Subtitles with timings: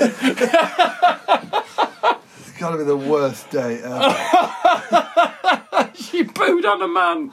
[0.00, 0.50] It's
[2.58, 4.16] got to be the worst day ever.
[5.94, 7.32] She booed on a man.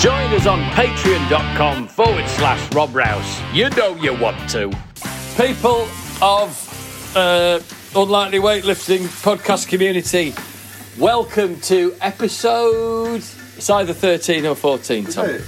[0.00, 3.40] Join us on patreon.com forward slash Rob Rouse.
[3.52, 4.70] You know you want to.
[5.36, 5.88] People
[6.22, 7.58] of uh,
[7.96, 10.34] Unlikely Weightlifting podcast community,
[10.98, 13.24] welcome to episode.
[13.58, 15.26] It's either 13 or 14, Tom.
[15.26, 15.40] Hey,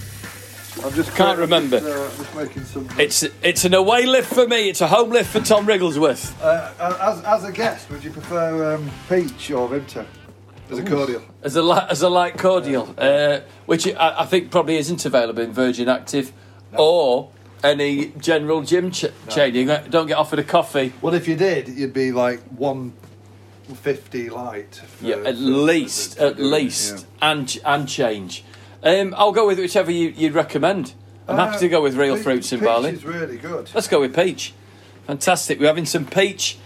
[0.83, 1.79] I'm just Can't remember.
[1.79, 2.99] Just, uh, just.
[2.99, 4.69] It's it's an away lift for me.
[4.69, 6.41] It's a home lift for Tom Wrigglesworth.
[6.43, 10.05] Uh, as, as a guest, would you prefer um, peach or Vimto
[10.71, 11.23] as a cordial?
[11.45, 15.43] as a li- as a light cordial, uh, which I, I think probably isn't available
[15.43, 16.33] in Virgin Active
[16.77, 17.31] or
[17.63, 19.55] any general gym ch- chain.
[19.55, 20.93] You don't get offered a coffee.
[21.01, 22.93] Well, if you did, you'd be like one
[23.75, 24.75] fifty light.
[24.87, 28.45] for- Yeah, at for- least, for at doing it, least, and and change.
[28.83, 30.95] Um, I'll go with whichever you, you'd recommend.
[31.29, 31.47] I'm yeah.
[31.47, 32.91] happy to go with real Peach- fruits in peach barley.
[32.91, 33.71] is really good.
[33.75, 34.53] Let's go with peach.
[35.07, 35.61] Fantastic.
[35.61, 36.57] We're having some peach.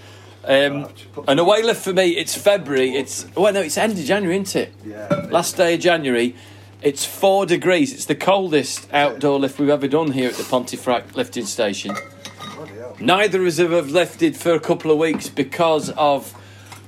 [0.46, 2.10] Um, Oh, just an away lift for me.
[2.10, 2.94] It's February.
[2.96, 4.72] It's well, no, it's end of January, isn't it?
[4.86, 5.26] Yeah.
[5.30, 6.34] Last day of January.
[6.82, 7.94] It's four degrees.
[7.94, 11.96] It's the coldest outdoor lift we've ever done here at the Pontefract lifting station.
[13.00, 16.32] Neither of us have lifted for a couple of weeks because of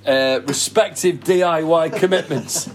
[0.07, 2.71] uh, respective DIY commitments.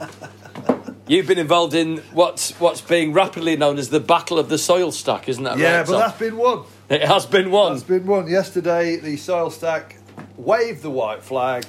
[1.07, 4.91] You've been involved in what's what's being rapidly known as the Battle of the Soil
[4.91, 5.85] Stack, isn't that Yeah, right?
[5.85, 5.99] but Tom?
[6.01, 6.63] that's been won.
[6.89, 7.73] it has been won.
[7.73, 8.27] It's been won.
[8.29, 9.97] Yesterday, the soil stack
[10.37, 11.65] waved the white flag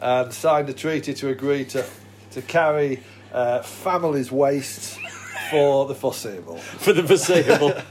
[0.00, 1.84] and signed a treaty to agree to
[2.32, 4.98] to carry uh, families' waste
[5.50, 6.56] for the foreseeable.
[6.78, 7.74] for the foreseeable.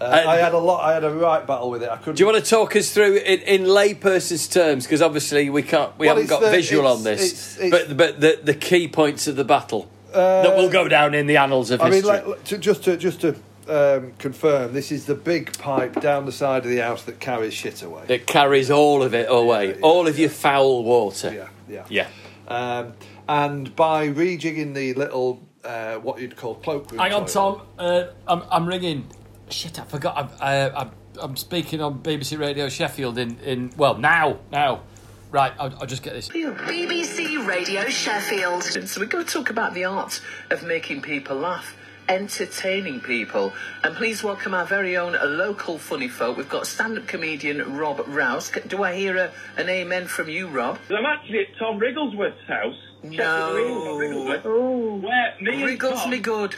[0.00, 0.84] Uh, I had a lot.
[0.84, 1.88] I had a right battle with it.
[1.90, 2.16] I couldn't.
[2.16, 4.84] Do you want to talk us through in, in layperson's terms?
[4.84, 7.20] Because obviously we can't, we Well, haven't got the- visual it's- on this.
[7.22, 10.88] it's- it's- Uh, but but the, the key points of the battle that will go
[10.88, 12.20] down in the annals of I mean, history.
[12.26, 13.34] like, to, just to just to
[13.68, 17.52] um, confirm, this is the big pipe down the side of the house that carries
[17.52, 18.04] shit away.
[18.08, 21.32] it carries all of it away, Yeah, yeah, all of your foul water.
[21.34, 21.84] yeah, yeah.
[21.88, 22.08] Yeah.
[22.48, 22.92] Um,
[23.28, 27.00] and by rejigging the little uh, what you'd call cloakroom.
[27.00, 27.60] Hang on, toilet- Tom.
[27.76, 29.08] Uh, I'm, I'm ringing.
[29.48, 30.16] Shit, I forgot.
[30.16, 30.90] I'm, uh, I'm,
[31.20, 34.82] I'm speaking on BBC Radio Sheffield in, in well now now.
[35.30, 36.28] Right, I'll, I'll just get this.
[36.28, 38.62] BBC Radio Sheffield.
[38.62, 40.20] So we're going to talk about the art
[40.50, 41.76] of making people laugh,
[42.08, 43.52] entertaining people.
[43.82, 46.36] And please welcome our very own local funny folk.
[46.36, 48.50] We've got stand-up comedian Rob Rouse.
[48.68, 50.78] Do I hear a, an amen from you, Rob?
[50.90, 52.76] I'm actually at Tom Wrigglesworth's house.
[53.02, 53.96] No.
[53.98, 56.56] Wrigglesworth, where me and Wriggles Tom, me good.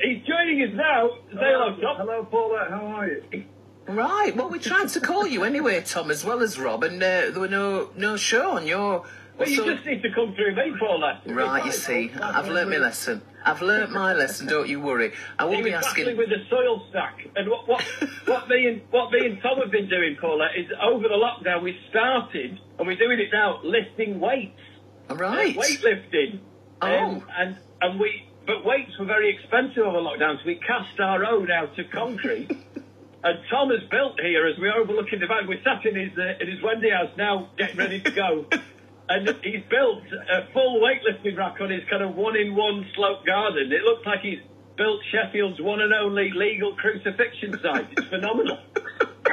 [0.00, 1.10] He's joining us now.
[1.30, 1.96] Say hello, Tom.
[1.96, 2.66] Hello, Paula.
[2.68, 3.44] How are you?
[3.88, 7.30] Right, well, we tried to call you anyway, Tom, as well as Rob, and uh,
[7.30, 9.06] there were no no show on your...
[9.38, 11.22] Well, you so- just need to come through me, Paula.
[11.24, 13.22] Right, you see, I've learnt my lesson.
[13.44, 15.12] I've learnt my lesson, don't you worry.
[15.38, 16.04] I won't be was asking...
[16.04, 17.82] battling with the soil stack, and what what
[18.26, 21.62] what me and what me and Tom have been doing, Paula, is over the lockdown
[21.62, 24.60] we started, and we're doing it now, lifting weights.
[25.08, 25.56] Right.
[25.56, 26.40] weightlifting.
[26.82, 26.86] Oh.
[26.86, 31.22] Um, and and we but weights were very expensive over lockdown, so we cast our
[31.22, 32.50] own out of concrete.
[33.22, 35.46] and Tom has built here as we're overlooking the bank.
[35.46, 38.46] We're sat in his uh, in his Wendy house now, getting ready to go.
[39.10, 43.26] and he's built a full weightlifting rack on his kind of one in one slope
[43.26, 43.70] garden.
[43.70, 44.40] It looks like he's
[44.78, 47.88] built Sheffield's one and only legal crucifixion site.
[47.96, 48.58] It's phenomenal.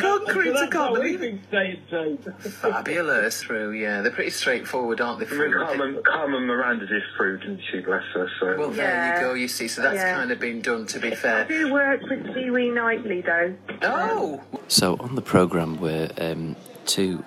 [0.00, 1.48] concrete, so I can't believe it.
[1.50, 2.54] been staying safe.
[2.54, 4.00] Fabulous through, yeah.
[4.02, 5.26] They're pretty straightforward, aren't they?
[5.26, 5.66] I mean, Fruit?
[5.66, 7.80] Carmen, Carmen Miranda did fruit, didn't she?
[7.80, 8.28] Bless her.
[8.40, 9.68] So Well, there you go, you see.
[9.68, 10.14] So that's Yeah.
[10.14, 11.44] kind of been done, to be I fair.
[11.46, 13.54] do work with Kiwi nightly though.
[13.82, 14.42] Oh!
[14.68, 17.24] So on the programme were um, two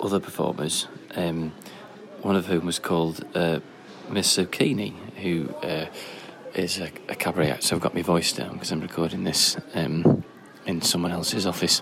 [0.00, 1.52] other performers, um,
[2.22, 3.60] one of whom was called uh,
[4.10, 5.86] Miss Zucchini, who uh,
[6.58, 7.62] is a, a cabaret act.
[7.62, 10.24] So I've got my voice down because I'm recording this um,
[10.66, 11.80] in someone else's office.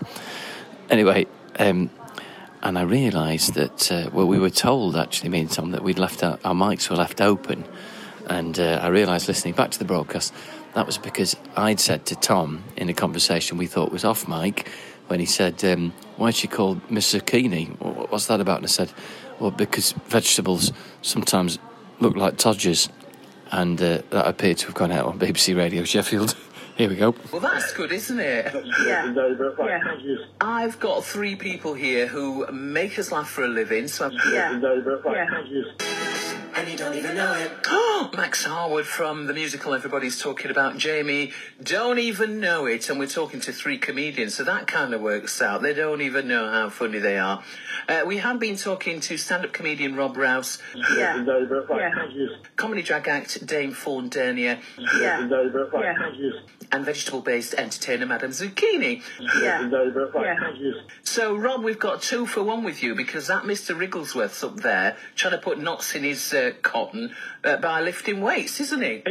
[0.89, 1.25] Anyway,
[1.59, 1.89] um,
[2.61, 5.99] and I realised that, uh, well, we were told actually, me and Tom, that we'd
[5.99, 7.65] left our, our mics were left open.
[8.29, 10.33] And uh, I realised listening back to the broadcast,
[10.73, 14.69] that was because I'd said to Tom in a conversation we thought was off mic,
[15.07, 17.69] when he said, um, Why is she called Miss Zucchini?
[18.09, 18.57] What's that about?
[18.57, 18.91] And I said,
[19.39, 21.57] Well, because vegetables sometimes
[21.99, 22.89] look like todgers.
[23.51, 26.35] And uh, that appeared to have gone out on BBC Radio Sheffield.
[26.77, 27.15] Here we go.
[27.31, 28.53] Well, that's good, isn't it?
[28.85, 29.11] Yeah.
[29.67, 29.81] Yeah.
[30.39, 34.11] I've got three people here who make us laugh for a living, so I've...
[34.31, 34.51] Yeah.
[35.15, 35.35] Yeah.
[36.55, 37.51] And you don't even know it.
[38.17, 41.31] Max Harwood from the musical Everybody's Talking About Jamie.
[41.61, 45.41] Don't even know it, and we're talking to three comedians, so that kind of works
[45.41, 45.61] out.
[45.61, 47.43] They don't even know how funny they are.
[47.89, 50.59] Uh, we have been talking to stand up comedian Rob Rouse,
[50.97, 51.23] Yeah.
[51.79, 51.93] Yeah.
[52.55, 55.27] comedy drag act Dame Fawn Dernier, Yeah.
[55.83, 56.66] Yeah.
[56.71, 59.01] And vegetable based entertainer Madame Zucchini.
[59.41, 59.61] Yeah.
[60.25, 60.71] Yeah.
[61.03, 63.77] So, Rob, we've got two for one with you because that Mr.
[63.77, 68.59] Wrigglesworth's up there trying to put knots in his uh, cotton uh, by lifting weights,
[68.59, 69.03] isn't he?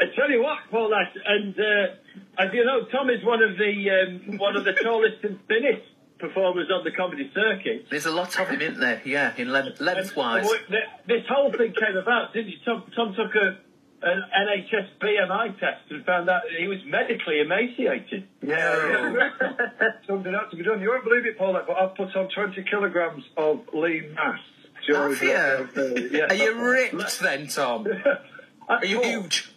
[0.00, 3.56] I tell you what, Paul, that, and uh, as you know, Tom is one of
[3.58, 5.82] the um, one of the tallest and thinnest
[6.18, 7.86] performers on the comedy circuit.
[7.90, 9.02] There's a lot of him, isn't there?
[9.04, 10.38] Yeah, in length, lengthwise.
[10.40, 12.58] And what- th- This whole thing came about, didn't you?
[12.64, 13.58] Tom, Tom took a,
[14.04, 18.26] an NHS BMI test and found out that he was medically emaciated.
[18.42, 19.28] Yeah,
[20.06, 20.80] something had to be done.
[20.80, 24.40] You won't believe it, Paul, but I've put on 20 kilograms of lean mass.
[24.86, 25.68] during Have you?
[25.74, 26.26] the- yeah.
[26.30, 27.86] Are you ripped then, Tom?
[28.68, 29.50] Are you huge?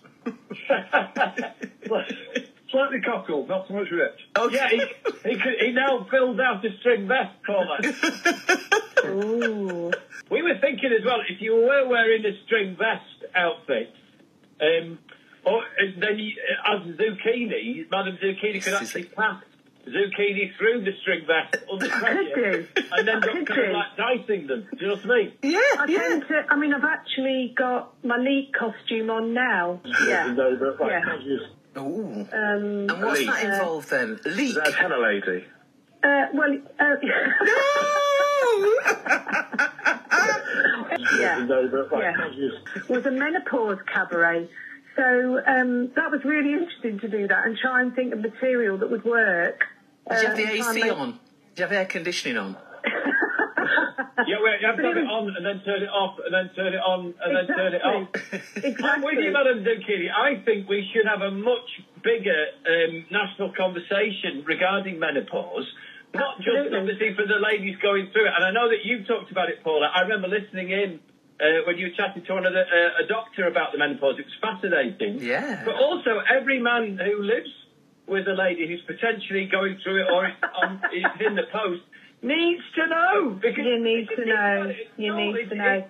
[2.72, 4.22] Slightly cockled, not so much ripped.
[4.36, 4.78] Oh, Yeah, he,
[5.24, 7.78] he, could, he now fills out a string vest, Paula.
[9.06, 9.92] Ooh.
[10.30, 13.94] We were thinking as well, if you were wearing a string vest outfit,
[14.62, 15.00] um,
[15.46, 15.66] or uh,
[16.00, 16.32] then you,
[16.66, 19.44] uh, as Zucchini, Madam Zucchini could actually pass
[19.88, 22.68] Zucchini through the string vest under pressure, do.
[22.92, 23.74] and then I got could kind of do.
[23.74, 24.62] like dicing them.
[24.72, 25.32] Do you know what I mean?
[25.44, 25.98] Yeah, I yeah.
[26.00, 26.46] tend to.
[26.50, 29.82] I mean, I've actually got my leak costume on now.
[30.08, 30.34] Yeah.
[30.34, 31.38] Yeah.
[31.78, 31.82] Ooh.
[31.82, 33.28] Um, And what's Leak.
[33.30, 34.18] that involved then?
[34.26, 34.50] Leak.
[34.50, 35.46] Is that a lady?
[36.04, 36.96] uh, well, uh,
[41.50, 42.14] yeah.
[42.36, 42.82] Yeah.
[42.90, 44.50] was a menopause cabaret.
[44.96, 48.78] So um, that was really interesting to do that and try and think of material
[48.78, 49.66] that would work.
[50.10, 51.12] Did you have uh, the and try and AC make- on?
[51.12, 51.20] Did
[51.58, 52.58] you have air conditioning on?
[54.28, 56.50] Yeah, well, you have to have it on and then turn it off and then
[56.56, 58.08] turn it on and then turn it off.
[58.56, 58.84] Exactly.
[58.84, 60.08] I'm with you, Madam Zucchini.
[60.10, 61.68] I think we should have a much
[62.02, 62.34] bigger
[62.66, 65.68] um, national conversation regarding menopause.
[66.14, 66.80] Not just Absolutely.
[66.80, 68.34] obviously for the ladies going through it.
[68.36, 69.92] And I know that you've talked about it, Paula.
[69.94, 71.00] I remember listening in
[71.40, 74.16] uh, when you were chatting to one of the, uh, a doctor about the menopause.
[74.20, 75.20] It was fascinating.
[75.20, 75.64] Yeah.
[75.66, 77.50] But also, every man who lives
[78.08, 81.82] with a lady who's potentially going through it or is, on, is in the post
[82.22, 83.32] needs to know.
[83.42, 84.74] Because You need to know.
[84.98, 85.74] You no, need it's- to know.
[85.78, 85.90] it's-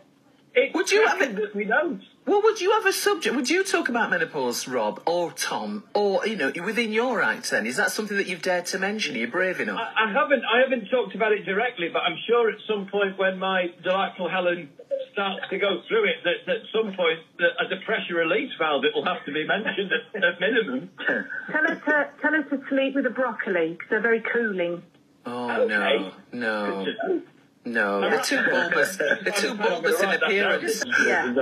[0.57, 2.01] It's Would you have threatened it- that we don't.
[2.25, 3.35] Well, would you have a subject?
[3.35, 7.51] Would you talk about menopause, Rob, or Tom, or you know, within your act?
[7.51, 9.15] Then is that something that you've dared to mention?
[9.15, 9.77] Are you brave enough?
[9.77, 13.17] I, I haven't I haven't talked about it directly, but I'm sure at some point
[13.17, 14.69] when my delightful Helen
[15.15, 18.51] starts to go through it, that, that at some point that as a pressure release
[18.59, 20.89] valve, it will have to be mentioned at, at minimum.
[21.07, 24.83] Tell her uh, to tell her to sleep with a broccoli because they're very cooling.
[25.25, 26.11] oh Okay.
[26.33, 27.21] no, no,
[27.65, 28.01] no!
[28.09, 28.97] They're too bulbous.
[28.97, 30.83] They're too bulbous in appearance.
[31.05, 31.33] Yeah.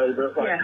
[0.48, 0.58] Yeah.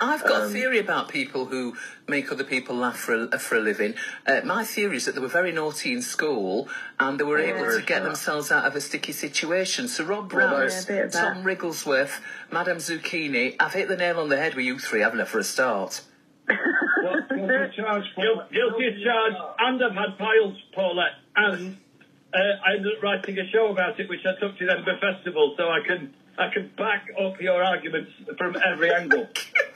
[0.00, 1.74] I've got a theory about people who
[2.06, 3.94] make other people laugh for a, for a living.
[4.26, 6.68] Uh, my theory is that they were very naughty in school
[7.00, 9.88] and they were able to get themselves out of a sticky situation.
[9.88, 11.34] So Rob Rouse, yeah, a bit of that.
[11.34, 12.20] Tom Wrigglesworth,
[12.52, 15.38] Madame Zucchini, I've hit the nail on the head with you three, haven't I, for
[15.38, 16.02] a start?
[16.48, 17.28] Guil-
[18.52, 21.76] Guilty as charged, and I've had piles, Paulette, and
[22.38, 25.54] I ended up writing a show about it, which I took to the Edinburgh Festival,
[25.56, 29.28] so I can I can back up your arguments from every angle.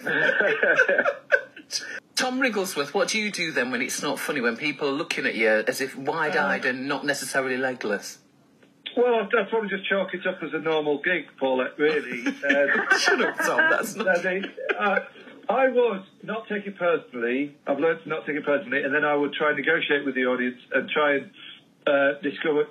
[2.16, 5.24] Tom Wrigglesworth, what do you do then when it's not funny, when people are looking
[5.24, 8.18] at you as if wide eyed and not necessarily legless?
[8.94, 12.26] Well, I'd, I'd probably just chalk it up as a normal gig, Paulette, really.
[12.26, 14.08] Uh, Shut up, Tom, that's not.
[14.26, 15.00] Uh,
[15.48, 17.56] I would not take it personally.
[17.66, 20.14] I've learned to not take it personally, and then I would try and negotiate with
[20.14, 21.30] the audience and try and
[21.86, 22.68] uh, discover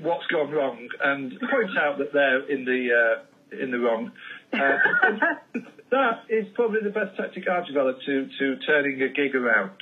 [0.00, 4.12] what's gone wrong and point out that they're in the uh, in the wrong.
[4.52, 4.58] Uh,
[5.90, 9.72] that is probably the best tactic I've developed to to turning a gig around.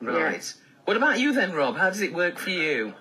[0.00, 0.52] Right.
[0.84, 1.76] What about you then, Rob?
[1.76, 2.94] How does it work for you?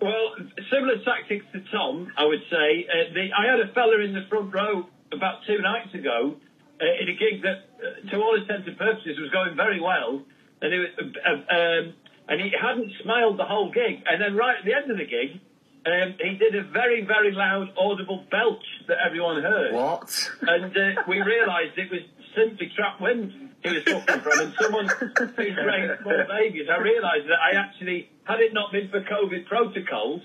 [0.00, 0.34] Well,
[0.72, 2.88] similar tactics to Tom, I would say.
[2.88, 6.36] Uh, the, I had a fella in the front row about two nights ago
[6.80, 10.22] uh, in a gig that, uh, to all intents and purposes, was going very well,
[10.62, 11.94] and it was, uh, um,
[12.30, 14.02] and he hadn't smiled the whole gig.
[14.06, 15.40] And then right at the end of the gig,
[15.84, 19.74] um, he did a very, very loud, audible belch that everyone heard.
[19.74, 20.30] What?
[20.42, 22.00] And uh, we realised it was
[22.36, 24.40] simply trap wind he was suffering from.
[24.40, 28.88] And someone who's raised four babies, I realised that I actually, had it not been
[28.88, 30.22] for COVID protocols,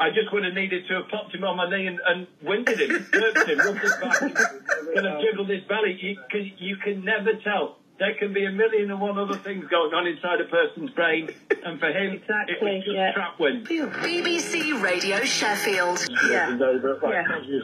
[0.00, 2.80] I just would have needed to have popped him on my knee and, and winded
[2.80, 5.98] him, burped him, rubbed his back, and kind of jiggled his belly.
[6.00, 9.66] You can, you can never tell there can be a million and one other things
[9.68, 11.30] going on inside a person's brain,
[11.64, 13.12] and for him, exactly, it was just yeah.
[13.12, 13.66] trap wind.
[13.66, 16.06] BBC Radio Sheffield.
[16.30, 16.56] Yeah.
[16.58, 17.26] Yeah.
[17.28, 17.62] Thank you.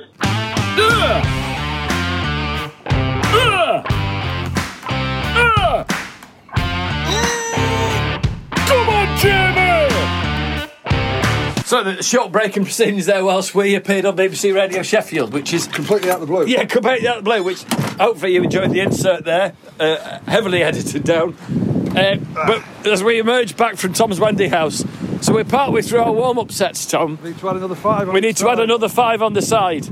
[8.69, 9.58] Come on, Jim!
[11.69, 15.53] So the short break in proceedings there whilst we appeared on BBC Radio Sheffield, which
[15.53, 16.47] is Completely out of the blue.
[16.47, 17.43] yeah, completely out of the blue.
[17.43, 17.63] Which
[18.01, 21.35] hopefully you enjoyed the insert there, uh, heavily edited down.
[21.95, 24.83] Uh, but as we emerge back from Tom's Wendy house,
[25.21, 27.19] so we're partway through our warm-up sets, Tom.
[27.23, 28.09] We need to add another five.
[28.09, 28.65] on We the need to add side.
[28.65, 29.85] another five on the side.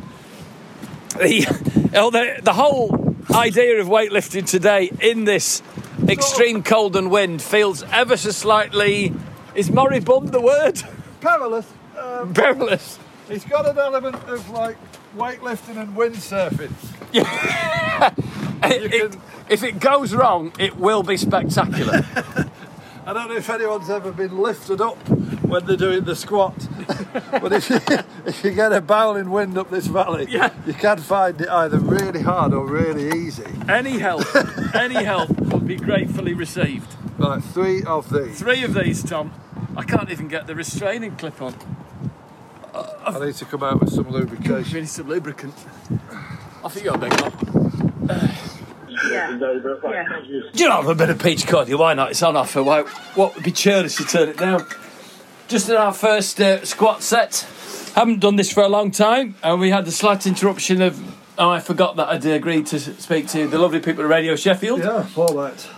[1.18, 5.60] The, oh, the, the whole idea of weightlifting today in this
[6.08, 9.12] extreme cold and wind feels ever so slightly.
[9.54, 10.82] Is moribund the word?
[11.30, 11.66] perilous.
[11.98, 12.98] Um, Perilous.
[13.28, 14.76] it's got an element of like
[15.16, 16.72] weightlifting and windsurfing.
[18.62, 22.04] It- can- if it goes wrong, it will be spectacular.
[23.06, 24.96] I don't know if anyone's ever been lifted up
[25.44, 26.66] when they're doing the squat,
[27.30, 27.78] but if you,
[28.26, 30.52] if you get a bowling wind up this valley, Yeah.
[30.66, 33.44] you can find it either really hard or really easy.
[33.68, 34.24] any help,
[34.74, 36.92] any help would be gratefully received.
[37.16, 38.36] Right, three of these.
[38.40, 39.32] Three of these, Tom.
[39.76, 41.54] I can't even get the restraining clip on.
[42.74, 44.74] I need to come out with some lubrication.
[44.74, 45.54] Really some lubricant.
[46.64, 48.08] I think you're a big one.
[48.08, 48.36] Yeah.
[49.10, 49.36] Yeah.
[49.36, 51.78] Do you have a bit of peach cordial?
[51.78, 52.10] Why not?
[52.10, 52.62] It's on offer.
[52.62, 52.82] Why?
[53.14, 54.66] What would be churlish to turn it down?
[55.48, 57.46] Just in our first uh, squat set.
[57.94, 61.00] Haven't done this for a long time, and we had the slight interruption of.
[61.38, 64.80] Oh, I forgot that I'd agreed to speak to the lovely people at Radio Sheffield.
[64.80, 65.68] Yeah, Paulette.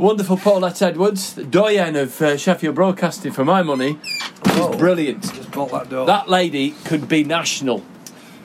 [0.00, 3.98] Wonderful Paulette Edwards, the doyen of uh, Sheffield Broadcasting for my money.
[4.46, 5.24] Oh, Brilliant.
[5.24, 6.06] Just bolt that door.
[6.06, 7.84] That lady could be national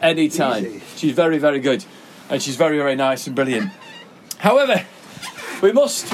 [0.02, 0.66] anytime.
[0.66, 0.84] Easy.
[0.98, 1.86] She's very, very good.
[2.30, 3.72] And she's very, very nice and brilliant.
[4.40, 4.86] However,
[5.62, 6.14] we must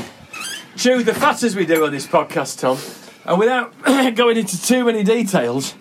[0.78, 2.78] chew the fat as we do on this podcast, Tom.
[3.26, 3.74] And without
[4.16, 5.74] going into too many details,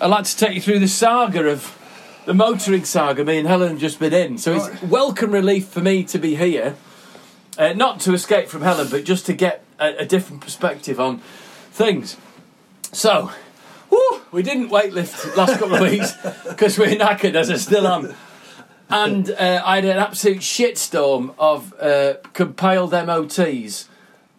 [0.00, 1.78] I'd like to take you through the saga of
[2.24, 4.38] the motoring saga me and Helen have just been in.
[4.38, 6.76] So it's welcome relief for me to be here.
[7.56, 11.18] Uh, not to escape from Helen, but just to get a, a different perspective on
[11.70, 12.16] things.
[12.92, 13.30] So,
[13.90, 16.12] whew, we didn't weightlift last couple of weeks
[16.48, 18.12] because we're knackered, as I still am.
[18.90, 23.88] And uh, I had an absolute shitstorm of uh, compiled MOTs.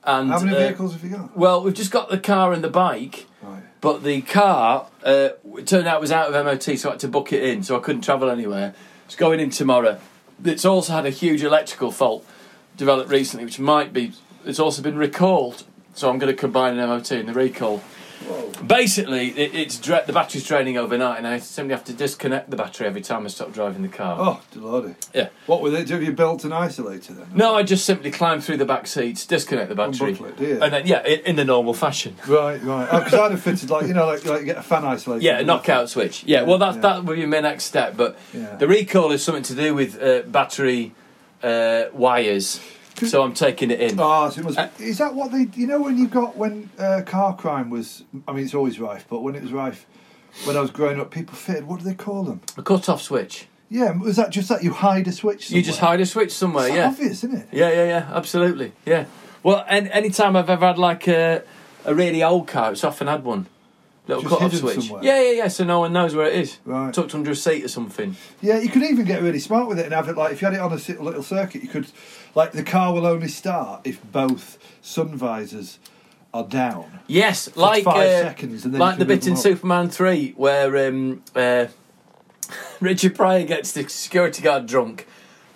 [0.04, 1.36] And How many uh, vehicles have you got?
[1.38, 3.64] Well, we've just got the car and the bike, Right.
[3.82, 7.08] but the car uh, it turned out was out of MOT, so I had to
[7.08, 8.76] book it in, so I couldn't travel anywhere.
[9.06, 10.00] It's going in tomorrow.
[10.44, 12.26] It's also had a huge electrical fault
[12.78, 14.12] developed recently, which might be.
[14.46, 15.64] It's also been recalled,
[15.94, 17.82] so I'm going to combine an MOT and the recall.
[18.66, 22.56] Basically, it, it's dra- the battery's draining overnight, and I simply have to disconnect the
[22.56, 24.18] battery every time I stop driving the car.
[24.20, 24.96] Oh, Delody.
[25.14, 25.30] Yeah.
[25.46, 25.90] What with it?
[25.90, 27.28] Have you built an isolator then?
[27.34, 30.46] No, I just simply climb through the back seats, disconnect the battery, Unbuckle it, do
[30.46, 30.62] you?
[30.62, 32.16] and then yeah, in, in the normal fashion.
[32.28, 32.90] Right, right.
[33.04, 35.22] Because I'd have fitted like you know, like like get a fan isolator.
[35.22, 36.24] Yeah, a knockout switch.
[36.24, 36.82] Yeah, well, that yeah.
[36.82, 37.98] that would be my next step.
[37.98, 38.56] But Yeah.
[38.56, 40.94] the recall is something to do with uh, battery
[41.46, 42.60] uh, wires,
[42.96, 44.00] so I'm taking it in.
[44.00, 45.48] Oh, so it must, Uh, is that what they?
[45.54, 48.04] You know when you got when uh, car crime was?
[48.28, 49.86] I mean, it's always rife, but when it was rife,
[50.46, 51.68] when I was growing up, people fitted.
[51.68, 52.42] What do they call them?
[52.58, 53.48] A cut-off switch.
[53.70, 55.50] Yeah, was that just that you hide a switch?
[55.52, 56.68] You just hide a switch somewhere.
[56.68, 57.48] It's Yeah, obvious, isn't it?
[57.52, 58.10] yeah, yeah, yeah.
[58.14, 58.72] Absolutely.
[58.86, 59.06] Yeah.
[59.44, 61.44] Well, any time I've ever had like a
[61.86, 63.48] a really old car, it's often had one.
[64.08, 64.86] Little Just cut-off switch.
[64.86, 65.04] somewhere.
[65.04, 65.48] Yeah, yeah, yeah.
[65.48, 66.60] So no one knows where it is.
[66.64, 66.94] Right.
[66.94, 68.16] Tucked under a seat or something.
[68.40, 70.46] Yeah, you could even get really smart with it and have it like if you
[70.46, 71.88] had it on a little circuit, you could
[72.36, 75.80] like the car will only start if both sun visors
[76.36, 77.00] are down.
[77.08, 79.40] Yes, like five uh, seconds and then like the bit in up.
[79.40, 81.68] Superman three where um, uh,
[82.80, 85.08] Richard Pryor gets the security guard drunk,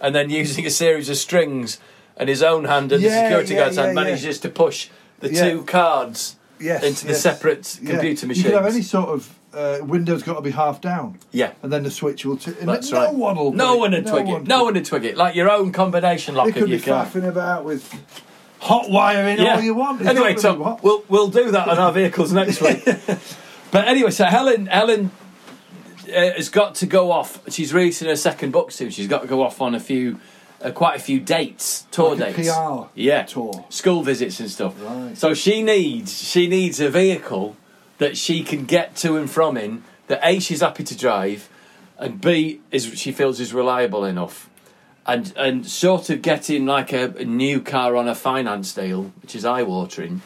[0.02, 1.80] and then using a series of strings
[2.18, 4.08] and his own hand and the security yeah, guard's hand yeah, yeah.
[4.08, 4.90] manages to push
[5.20, 5.50] the Yeah.
[5.52, 7.22] two cards Yes, into the yes.
[7.22, 7.92] separate Yeah.
[7.92, 8.46] computer You machines.
[8.46, 11.54] could have any sort of uh, window's got to be half down, yeah.
[11.64, 12.38] and then the switch will.
[12.38, 13.14] T- and That's no right.
[13.14, 13.52] one will.
[13.54, 14.48] no one would twig it.
[14.48, 15.18] No one would twig it.
[15.18, 17.06] Like your own combination lock They of could be your car.
[17.06, 17.92] faffing about with
[18.60, 20.02] hot wiring all you want.
[20.02, 22.84] It's Anyway, not really what- we'll we'll do that on our vehicles next week.
[23.72, 25.10] but anyway, so Helen Helen
[26.08, 27.40] uh, has got to go off.
[27.52, 28.90] She's releasing her second book soon.
[28.92, 30.20] She's got to go off on a few,
[30.62, 32.50] uh, quite a few dates, tour Like dates.
[32.50, 33.66] PR yeah, tour.
[33.70, 34.76] school visits and stuff.
[34.82, 35.18] Right.
[35.18, 37.56] So she needs she needs a vehicle
[37.98, 41.50] that she can get to and from in that a she's happy to drive,
[41.98, 44.50] and b is she feels is reliable enough.
[45.06, 49.34] And, and sort of getting like a, a new car on a finance deal, which
[49.36, 50.22] is eye watering.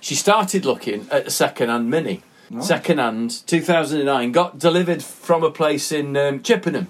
[0.00, 2.22] She started looking at a second hand Mini.
[2.60, 6.88] Second hand, 2009, got delivered from a place in um, Chippenham.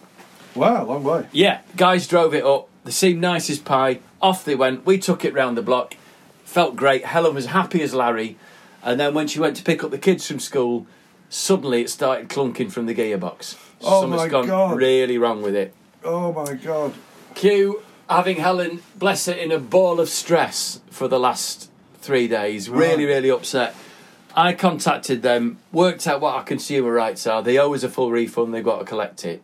[0.54, 1.26] Wow, long way.
[1.32, 2.68] Yeah, guys drove it up.
[2.84, 4.00] They seemed nice as pie.
[4.20, 4.86] Off they went.
[4.86, 5.94] We took it round the block.
[6.44, 7.04] Felt great.
[7.06, 8.36] Helen was happy as Larry.
[8.82, 10.86] And then when she went to pick up the kids from school,
[11.28, 13.56] suddenly it started clunking from the gearbox.
[13.80, 14.76] Oh Something's my gone God.
[14.76, 15.74] really wrong with it.
[16.04, 16.94] Oh my god.
[17.34, 22.68] Q having Helen, bless her, in a ball of stress for the last three days.
[22.68, 22.78] Uh-huh.
[22.78, 23.74] Really, really upset.
[24.36, 27.42] I contacted them, worked out what our consumer rights are.
[27.42, 28.52] They owe us a full refund.
[28.52, 29.42] They've got to collect it.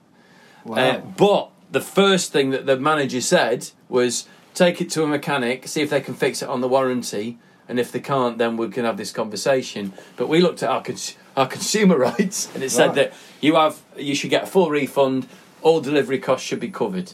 [0.64, 0.76] Wow.
[0.76, 5.68] Uh, but the first thing that the manager said was take it to a mechanic,
[5.68, 7.38] see if they can fix it on the warranty,
[7.68, 9.92] and if they can't, then we can have this conversation.
[10.16, 12.94] But we looked at our cons- our consumer rights, and it said Right.
[12.96, 15.26] that you have you should get a full refund.
[15.62, 17.12] All delivery costs should be covered.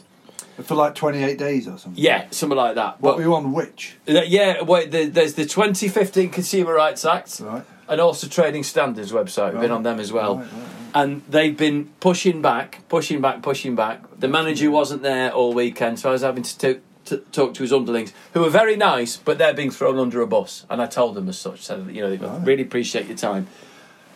[0.63, 2.01] For like 28 days or something.
[2.03, 2.99] Yeah, something like that.
[2.99, 3.97] What But- were you on which?
[4.07, 7.63] Uh, Yeah, wait, the, there's the 2015 Consumer Rights Act Right.
[7.87, 9.53] And also Trading Standards website.
[9.53, 10.37] We've been on them as well.
[10.37, 10.69] Right, right, right.
[10.95, 14.01] And they've been pushing back, pushing back, pushing back.
[14.19, 17.63] The manager wasn't there all weekend, so I was having to, to, to talk to
[17.63, 20.65] his underlings, who were very nice, but they're being thrown under a bus.
[20.69, 22.45] And I told them as such, said, you know, Right.
[22.47, 23.47] really appreciate your time.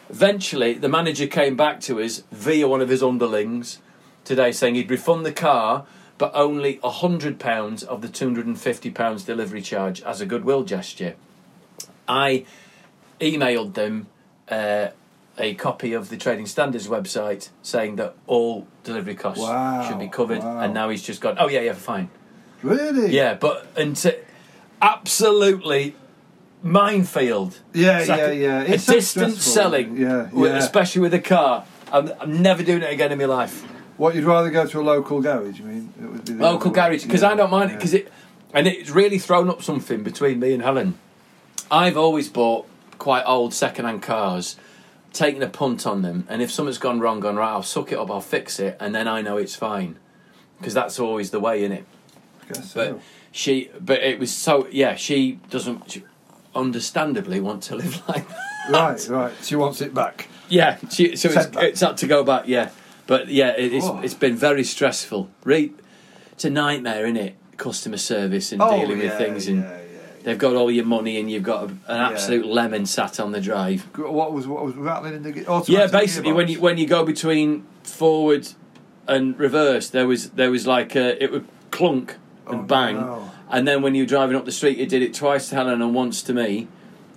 [0.09, 3.79] Eventually, the manager came back to us via one of his underlings
[4.25, 5.85] today saying he'd refund the car,
[6.17, 11.15] but only £100 of the £250 delivery charge as a goodwill gesture.
[12.07, 12.45] I
[13.21, 14.07] emailed them
[14.49, 14.87] uh,
[15.37, 20.07] a copy of the Trading Standards website saying that all delivery costs Wow, should be
[20.09, 20.59] covered, wow.
[20.59, 22.09] and now he's just gone, oh, yeah, yeah, fine.
[22.61, 23.11] Really?
[23.15, 24.17] Yeah, but and to,
[24.81, 25.95] absolutely
[26.63, 27.59] minefield.
[27.73, 28.61] Yeah, like yeah, a- yeah.
[28.61, 29.53] A It's so distance stressful.
[29.53, 30.57] selling, Yeah, yeah.
[30.57, 31.65] especially with a car.
[31.91, 33.63] I'm, I'm never doing it again in my life.
[33.97, 35.93] What, you'd rather go to a local garage, you mean?
[36.01, 37.77] It would be the Local garage because Yeah, I don't mind it yeah.
[37.77, 38.11] because it,
[38.53, 40.97] and it's really thrown up something between me and Helen.
[41.69, 42.67] I've always bought
[43.01, 44.57] quite old second-hand cars,
[45.11, 47.97] taking a punt on them, and if something's gone wrong, gone right, I'll suck it
[47.97, 49.97] up, I'll fix it, and then I know it's fine,
[50.59, 51.85] because that's always the way in it.
[52.43, 53.01] I guess But so.
[53.31, 54.93] she, but it was so yeah.
[54.95, 56.03] She doesn't she
[56.53, 58.69] understandably want to live like that.
[58.69, 59.33] Right, right.
[59.41, 60.29] She wants it back.
[60.47, 62.43] Yeah, she, so it's, it's had to go back.
[62.47, 62.69] Yeah,
[63.07, 63.99] but yeah, it, it's Oh.
[64.03, 65.29] it's been very stressful.
[65.43, 65.73] Re-
[66.33, 67.35] it's a nightmare, isn't it?
[67.57, 69.80] Customer service and oh, dealing with Oh, things, and yeah, yeah.
[70.23, 73.41] They've got all your money, and you've got a, an absolute lemon sat on the
[73.41, 73.81] drive.
[73.97, 77.03] What was what was rattling in the automatic Yeah, basically, when you when you go
[77.05, 78.47] between forward
[79.07, 82.15] and reverse, there was there was like a, it would clunk
[82.47, 83.31] and Oh, bang, no.
[83.49, 85.81] and then when you were driving up the street, it did it twice to Helen
[85.81, 86.67] and once to me.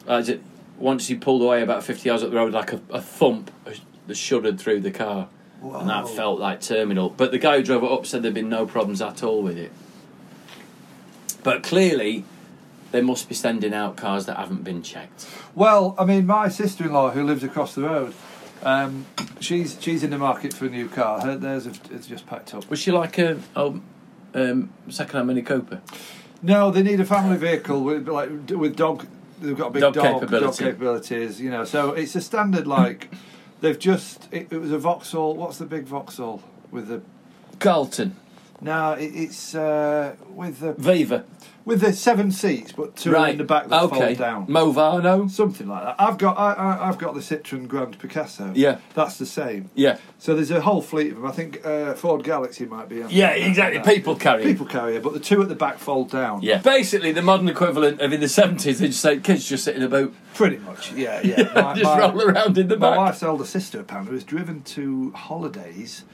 [0.09, 0.43] Uh, As it
[0.79, 3.51] once you pulled away about fifty yards up the road, like a, a thump
[4.07, 5.29] that shuddered through the car,
[5.63, 7.09] and that felt like terminal.
[7.11, 9.57] But the guy who drove it up said there'd been no problems at all with
[9.57, 9.73] it.
[11.43, 12.25] But clearly,
[12.95, 15.27] they must be sending out cars that haven't been checked.
[15.53, 18.15] Well, I mean, my sister-in-law who lives across the road,
[18.63, 19.07] um,
[19.41, 21.21] she's she's in the market for a new car.
[21.21, 22.71] Her theirs have, it's just packed up.
[22.71, 23.81] Was she like a oh,
[24.33, 25.81] um, second-hand Mini Cooper?
[26.41, 29.09] No, they need a family vehicle with like with dog.
[29.41, 31.41] They've got a big Dog dog, dog, capabilities.
[31.41, 33.13] You know, so it's a standard like.
[33.61, 34.29] They've just.
[34.31, 35.35] It, it was a Vauxhall.
[35.35, 37.03] What's the big Vauxhall with the?
[37.59, 38.15] Carlton,
[38.61, 41.25] No, it, it's uh, with the Viva,
[41.65, 43.31] with the seven seats, but two right?
[43.33, 44.47] in the back that okay, fold down.
[44.47, 45.97] Movano, Something like that.
[45.99, 48.53] I've got I, I, I've got the Citroen Grand Picasso.
[48.55, 48.79] Yeah.
[48.95, 49.71] that's the same.
[49.75, 51.27] yeah, So there's a whole fleet of them.
[51.27, 53.03] I think uh, Ford Galaxy might be.
[53.03, 53.79] On yeah, exactly.
[53.79, 53.87] that.
[53.87, 54.45] People carrier.
[54.45, 56.43] people carrier, but the two at the back fold down.
[56.43, 58.79] Yeah, basically the modern equivalent of in the seventies.
[58.81, 60.93] They just say kids just sit in a boat, pretty much.
[60.93, 61.51] Yeah, yeah.
[61.55, 62.99] My- just my- roll around in the My back.
[62.99, 66.05] wife's elder sister, apparently, was driven to holidays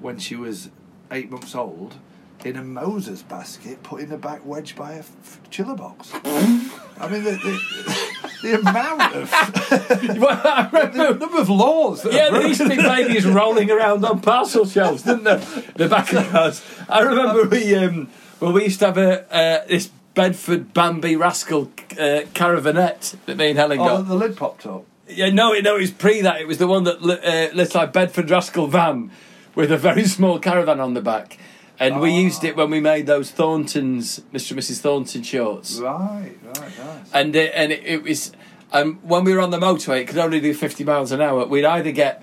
[0.00, 0.70] when she was
[1.10, 1.96] eight months old
[2.44, 6.12] in a Moses basket put in the back wedge by a f- chiller box.
[6.24, 9.32] I mean, the, the, the amount of.
[10.18, 14.04] Well, I the number of laws that Yeah, there used to be babies rolling around
[14.04, 15.38] on parcel shelves, didn't there?
[15.76, 16.62] The back of cars.
[16.88, 18.08] I remember we, um,
[18.40, 23.50] well, we used to have a uh, this Bedford Bambi Rascal uh, caravanette that me
[23.50, 24.08] and Helen Oh, got.
[24.08, 24.84] the lid popped up.
[25.08, 26.40] Yeah, no, no, it was pre that.
[26.40, 29.10] It was the one that uh, lit like Bedford Rascal van
[29.54, 31.38] with a very small caravan on the back.
[31.78, 34.52] And we used it when we made those Thorntons, Mr.
[34.52, 34.78] and Mrs.
[34.80, 35.78] Thornton shorts.
[35.78, 37.10] Right, right, nice.
[37.12, 38.32] And it, and it, it was,
[38.72, 41.44] um, when we were on the motorway, it could only do 50 miles an hour.
[41.46, 42.22] We'd either get,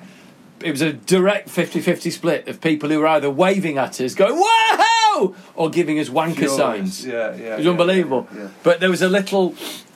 [0.63, 4.15] it was a direct 50 50 split of people who were either waving at us,
[4.15, 5.35] going, Whoa!
[5.55, 6.55] or giving us wanker Furious.
[6.55, 7.05] signs.
[7.05, 7.53] Yeah, yeah.
[7.53, 8.27] It was yeah, unbelievable.
[8.33, 8.49] yeah, yeah.
[8.63, 9.55] But there was a little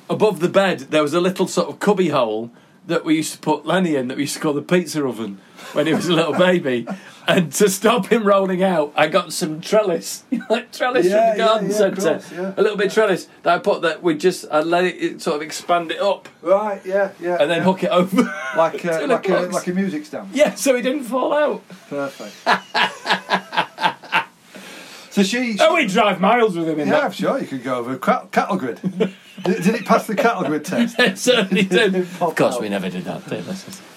[0.10, 0.80] above the bed.
[0.80, 2.52] There was a little sort of cubby hole
[2.86, 4.10] that we used to put Lenny in.
[4.10, 5.40] That we used to call the pizza oven
[5.72, 6.86] when he was a little baby.
[7.28, 11.44] And to stop him rolling out, I got some trellis, like trellis Yeah, from the
[11.44, 12.02] garden yeah, of centre.
[12.20, 12.54] course, yeah.
[12.58, 15.22] A little bit of trellis that I put that we just I let it, it
[15.22, 17.38] sort of expand it up Right, yeah, yeah.
[17.40, 17.64] and then yeah.
[17.64, 18.24] hook it over.
[18.58, 20.30] like to uh, a, like a like a music stand.
[20.34, 21.64] yeah, so he didn't fall out.
[21.90, 22.34] Perfect.
[25.12, 25.58] so she.
[25.60, 27.16] Oh, we drive miles with him in yeah, I'm that.
[27.16, 28.80] sure you could go over cat- cattle grid.
[28.82, 31.00] did, did it pass the cattle grid test?
[31.00, 31.94] It certainly did.
[32.20, 32.62] Pop Of course, out.
[32.62, 33.28] we never did that.
[33.30, 33.46] Did?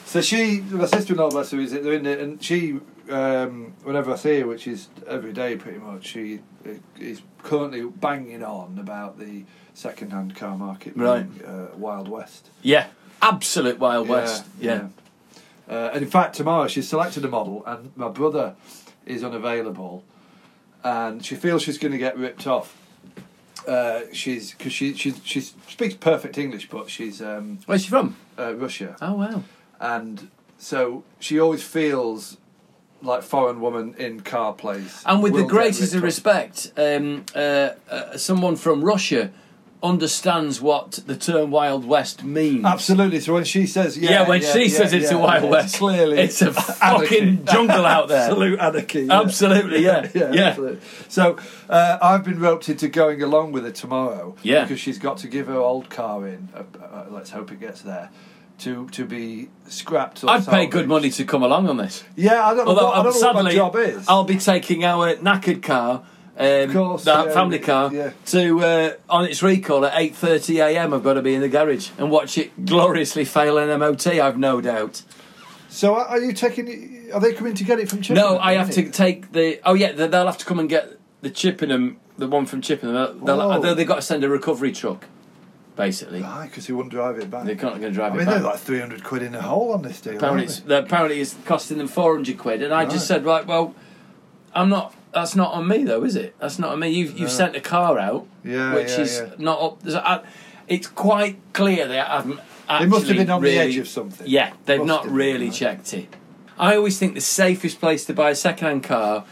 [0.04, 2.78] So she, my sister-in-law, bless her, is they're in it, and she,
[3.10, 7.82] um, whenever I see her, which is every day pretty much, she uh, is currently
[7.84, 11.26] banging on about the second-hand car market, being, Right.
[11.44, 12.50] Uh, Wild West.
[12.62, 12.86] Yeah,
[13.22, 14.44] absolute Wild West.
[14.60, 14.88] Yeah.
[15.68, 18.54] Uh, and in fact, tomorrow she's selected a model, and my brother
[19.04, 20.04] is unavailable,
[20.84, 22.76] and she feels she's going to get ripped off.
[23.66, 28.16] Uh, she's because she she she speaks perfect English, but she's um, Where's she from?
[28.38, 29.42] uh, Russia, Oh wow.
[29.80, 32.36] and so she always feels
[33.02, 35.02] like foreign woman in car place.
[35.06, 39.30] And with the greatest of respect, um, uh, uh, someone from Russia
[39.82, 42.64] understands what the term Wild West means.
[42.64, 43.20] Absolutely.
[43.20, 46.18] So when she says, yeah, Yeah, when she says it's a Wild yeah, West, clearly
[46.18, 48.22] it's a fucking jungle out there.
[48.30, 49.02] Absolute anarchy.
[49.02, 49.20] yeah.
[49.20, 50.42] Absolutely, yeah, yeah, yeah.
[50.46, 50.80] absolutely.
[51.08, 51.36] So
[51.68, 54.34] uh, I've been roped into going along with her tomorrow.
[54.42, 54.62] Yeah.
[54.62, 56.48] because she's got to give her old car in.
[56.54, 58.10] Uh, uh, let's hope it gets there.
[58.60, 60.24] To to be scrapped.
[60.24, 62.02] Or I'd pay good money to come along on this.
[62.16, 62.70] Yeah, I don't know.
[62.70, 64.04] Although what, I don't know sadly, what my job is.
[64.08, 66.04] I'll be taking our knackered car,
[66.38, 68.12] um, course, that yeah, family car, yeah.
[68.26, 70.94] to uh, on its recall at eight thirty a.m.
[70.94, 74.06] I've got to be in the garage and watch it gloriously fail an MOT.
[74.06, 75.02] I've no doubt.
[75.68, 77.10] so are you taking?
[77.12, 78.32] Are they coming to get it from Chippenham?
[78.32, 79.60] No, I have to take the.
[79.66, 82.94] Oh yeah, they- they'll have to come and get the Chippenham, the one from Chippenham.
[83.22, 83.60] They'll, Oh.
[83.60, 85.04] they'll, they've got to send a recovery truck,
[85.76, 86.22] basically.
[86.22, 87.44] Right, because he wouldn't drive it back.
[87.44, 89.34] They're not going to drive I drive mean, it they're like three hundred quid in
[89.34, 90.16] a hole on this deal.
[90.16, 93.74] apparently, aren't it's, apparently it's costing them 400 quid and i just said right well
[94.54, 97.30] i'm not that's not on me though is it that's not on me you've, you've
[97.30, 99.34] sent a car out Yeah, which yeah, is yeah.
[99.38, 100.22] not up I-
[100.68, 104.26] it's quite clear they haven't actually They must have been on the edge of something.
[104.26, 105.54] yeah they've Must not really right.
[105.54, 106.14] checked it
[106.58, 109.24] i always think the safest place to buy a second-hand car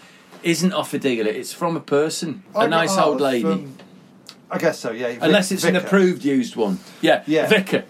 [0.42, 3.76] isn't off a dealer it's from a person I a nice old lady from-
[4.54, 4.90] I guess so.
[4.92, 5.08] Yeah.
[5.08, 7.46] Vic- unless it's an approved used one yeah Yeah.
[7.48, 7.84] vicar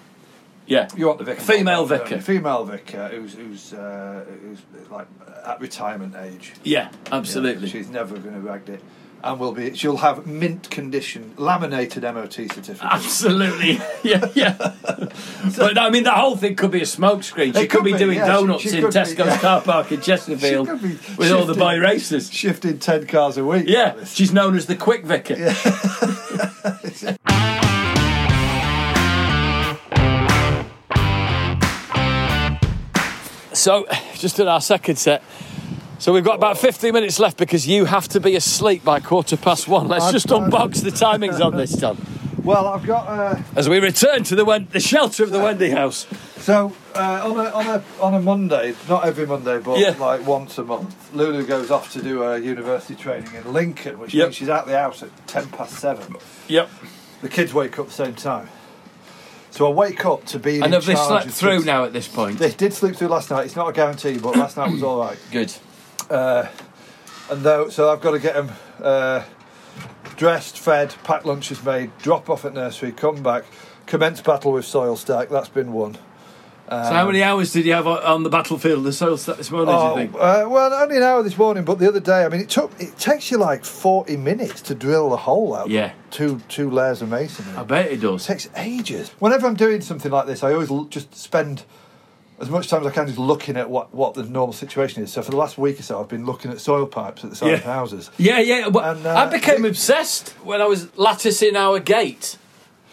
[0.67, 1.41] yeah You want the vicar?
[1.43, 2.21] Female model, vicar.
[2.21, 5.07] Female vicar who's who's uh, who's like
[5.47, 6.53] at retirement age.
[6.63, 8.81] yeah absolutely She's never going to rag it,
[9.25, 9.75] and will be.
[9.75, 12.83] She'll have mint condition laminated MOT certificate.
[12.83, 14.57] Absolutely, yeah, yeah.
[15.57, 17.47] but I mean, the whole thing could be a smokescreen.
[17.47, 19.39] She could, could be, be, doing yeah, donuts she in could be, Tesco's yeah.
[19.39, 22.31] car park in Chesterfield She with all the boy racers.
[22.31, 23.65] Shifting ten cars a week.
[23.67, 25.37] Yeah, like she's known as the quick vicar.
[33.55, 35.23] so, just at our second set.
[36.05, 39.39] So we've got about 15 minutes left because you have to be asleep by quarter
[39.39, 39.89] past one.
[39.89, 41.97] Let's I've- just unbox the timings on this, Tom.
[42.43, 43.09] Well, I've got.
[43.09, 46.07] Uh, As we return to the, Wen- the shelter of the Wendy house.
[46.41, 49.95] so uh, on a on a on a Monday, not every Monday, but Yeah.
[49.99, 54.13] like once a month, Lulu goes off to do a university training in Lincoln, which
[54.13, 54.27] Yep.
[54.27, 56.17] means she's out the house at ten past seven.
[56.49, 56.69] Yep.
[57.23, 58.51] The kids wake up the same time.
[59.51, 60.61] So I wake up to be.
[60.61, 61.65] And have they slept through kids.
[61.65, 62.39] now at this point?
[62.41, 63.47] They did sleep through last night.
[63.47, 65.17] It's not a guarantee, but last night was all right.
[65.33, 65.51] Good.
[66.11, 66.47] Uh,
[67.31, 68.51] and though, so I've got to get them
[68.83, 69.23] uh,
[70.17, 73.45] dressed, fed, packed lunches made, drop off at nursery, come back,
[73.87, 75.29] commence battle with soil stack.
[75.31, 75.95] That's been won.
[76.69, 79.75] so how many hours did you have on- the battlefield, the soil stack this morning,
[79.75, 80.15] do Oh, you think?
[80.15, 82.71] uh, well, only an hour this morning, but the other day, I mean, it took
[82.81, 85.69] it takes you like forty minutes to drill the hole out.
[85.71, 85.93] Yeah.
[86.11, 87.53] Two two layers of masonry.
[87.57, 88.27] I bet it It does.
[88.27, 89.11] takes ages.
[89.19, 91.65] Whenever I'm doing something like this, I always just spend
[92.41, 95.13] as much time as I can just looking at what, what the normal situation is.
[95.13, 97.37] So for the last week or so, I've been looking at soil pipes at the
[97.37, 97.55] side Yeah.
[97.55, 98.11] of houses.
[98.19, 98.67] Yeah, yeah.
[98.69, 102.37] Well, And, uh, I became Vic- obsessed when I was latticing our gate.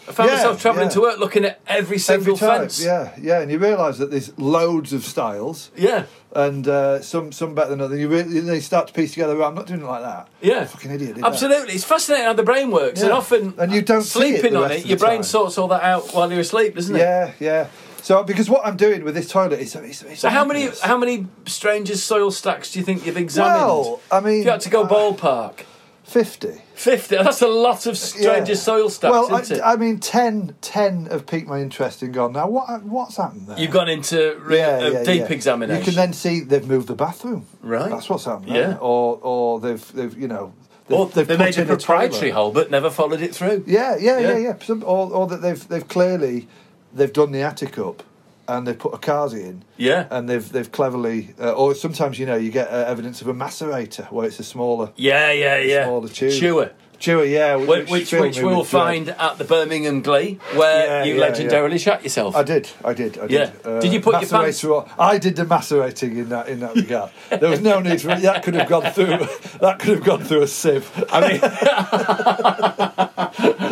[0.08, 0.94] I found Yeah, myself travelling yeah.
[0.94, 2.82] to work looking at every single Every time, fence.
[2.84, 6.04] yeah, yeah, and you realise that there's loads of styles, Yeah.
[6.34, 8.00] and uh, some some better than others.
[8.00, 9.36] You really they start to piece together.
[9.36, 10.26] "Well, I'm not doing it like that.
[10.40, 10.64] Yeah.
[10.64, 11.14] fucking idiot.
[11.14, 11.74] Did that." Absolutely.
[11.74, 13.00] It's fascinating how the brain works.
[13.00, 15.22] And often And you don't see it sleeping the on it, your brain time.
[15.22, 16.98] sorts all that out while you're asleep, doesn't it?
[16.98, 17.66] Yeah, yeah.
[18.02, 20.98] So because what I'm doing with this toilet is, it's, it's So how many how
[20.98, 23.54] many strangers soil stacks do you think you've examined?
[23.64, 25.64] Well, I mean, if you had to go uh, ballpark,
[26.02, 26.60] fifty.
[26.74, 27.16] fifty.
[27.16, 28.64] That's a lot of strangers Yeah.
[28.64, 29.60] soil stacks, Well, isn't it?
[29.60, 32.32] I, I mean, 10, 10 have piqued my interest and gone.
[32.32, 33.58] Now, what what's happened there?
[33.58, 35.26] You've gone into re- yeah, a yeah, deep yeah.
[35.36, 35.78] examination.
[35.80, 37.46] You can then see they've moved the bathroom.
[37.62, 37.88] Right.
[37.88, 38.48] That's what's happened.
[38.48, 38.66] Yeah.
[38.66, 38.78] there.
[38.80, 40.54] Or or they've they've you know
[40.88, 42.32] they've, or they've they made a proprietary toilet.
[42.34, 43.62] hole but never followed it through.
[43.66, 44.30] Yeah, yeah, Yeah.
[44.32, 44.58] yeah, yeah.
[44.60, 46.48] Some, or, or that they've they've clearly
[46.94, 48.02] they've done the attic up
[48.48, 49.64] and they've put a Kazi in.
[49.76, 50.06] Yeah.
[50.10, 53.34] And they've they've cleverly, uh, or sometimes you know you get uh, evidence of a
[53.34, 55.84] macerator where it's a smaller Yeah, yeah, yeah.
[55.84, 56.32] smaller tube.
[56.32, 56.72] Chewer.
[56.98, 58.66] chewer, yeah, Which, which, filled which we'll dread.
[58.66, 62.36] find at the Birmingham Glee, where Yeah, you yeah, legendarily shot yourself.
[62.36, 63.46] I did, I did, I Yeah.
[63.46, 63.66] did.
[63.66, 66.74] Uh, Did you put your pants- on- I did the macerating in that in that
[66.76, 67.10] regard.
[67.30, 68.22] There was no need for it.
[68.22, 69.26] That could have gone through.
[69.60, 70.88] That could have gone through a sieve.
[71.12, 73.08] I mean,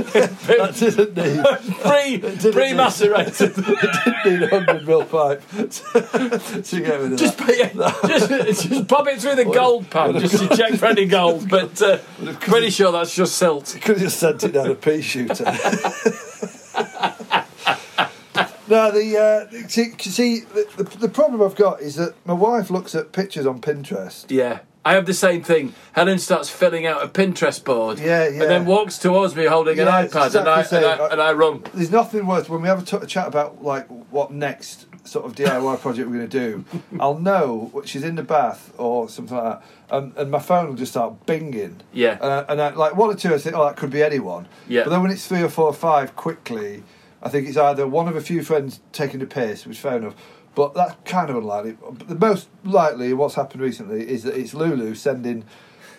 [0.02, 1.44] That didn't need.
[1.82, 3.52] pre didn't pre macerated.
[3.82, 8.44] It didn't need a hundred mil pipe to, to get rid of Just, that.
[8.46, 11.80] just, just pop it through the gold pan just to check for any gold, but
[11.82, 11.98] uh,
[12.40, 13.76] pretty sure that's just silt.
[13.80, 15.44] Could have just sent it down a pea shooter.
[18.68, 22.70] No, the uh, see, see the, the, the problem I've got is that my wife
[22.70, 24.26] looks at pictures on Pinterest.
[24.30, 24.60] Yeah.
[24.84, 25.74] I have the same thing.
[25.92, 28.42] Helen starts filling out a Pinterest board, Yeah, yeah.
[28.42, 31.32] and then walks towards me holding Yeah, an iPad, and, I, and, I, and I
[31.34, 31.62] run.
[31.74, 35.26] There's nothing worse when we have a, t- a chat about like what next sort
[35.26, 36.64] of DIY project we're going to do.
[37.00, 40.76] I'll know she's in the bath or something like that, and, and my phone will
[40.76, 41.80] just start binging.
[41.92, 42.12] Yeah.
[42.20, 44.48] Uh, and I, like one or two, I think, oh, that could be anyone.
[44.66, 44.84] Yeah.
[44.84, 46.84] But then when it's three or four or five, quickly,
[47.22, 49.98] I think it's either one of a few friends taking the piss, which is fair
[49.98, 50.14] enough.
[50.54, 51.76] But that's kind of unlikely.
[51.80, 55.44] But the most likely, what's happened recently, is that it's Lulu sending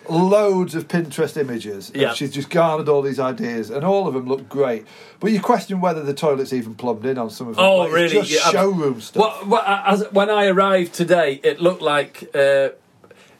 [0.08, 1.90] loads of Pinterest images.
[1.90, 2.12] and Yeah.
[2.14, 4.84] She's just garnered all these ideas, and all of them look great.
[5.20, 7.64] But you question whether the toilet's even plumbed in on some of them.
[7.64, 8.26] Oh, Like, it's really?
[8.26, 9.20] Just Yeah, showroom stuff.
[9.20, 12.70] What, what, as, when I arrived today, it looked like uh,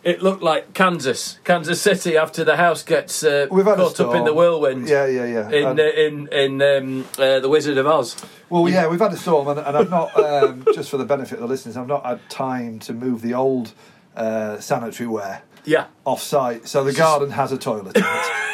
[0.04, 2.16] it looked like Kansas, Kansas City.
[2.16, 4.88] After the house gets uh, caught up in the whirlwind.
[4.88, 5.50] Yeah, yeah, yeah.
[5.50, 8.16] In And- uh, in in um, uh, the Wizard of Oz.
[8.50, 11.34] Well, yeah, we've had a storm, and, and I've not, um, just for the benefit
[11.34, 13.72] of the listeners, I've not had time to move the old
[14.14, 15.86] uh, sanitary ware Yeah.
[16.04, 16.68] off site.
[16.68, 18.06] So the garden has a toilet in it,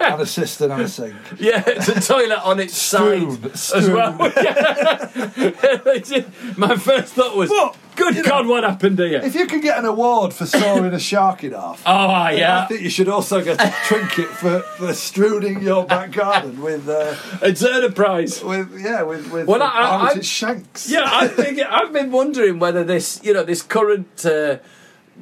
[0.00, 1.14] and a cistern and a sink.
[1.38, 4.12] Yeah, it's a toilet on its Strewn, side as well.
[6.56, 7.50] My first thought was,
[7.96, 10.86] "Good you know, God, what happened here?" If you can get an award for sawing
[10.92, 14.60] a shark in half, Oh yeah, I think you should also get a trinket for,
[14.60, 18.42] for strewing your back garden with, uh, it's earned a prize.
[18.42, 20.90] with yeah, with with Well, I- I- shanks.
[20.90, 24.58] Yeah, I think I've been wondering whether this, you know, this current uh,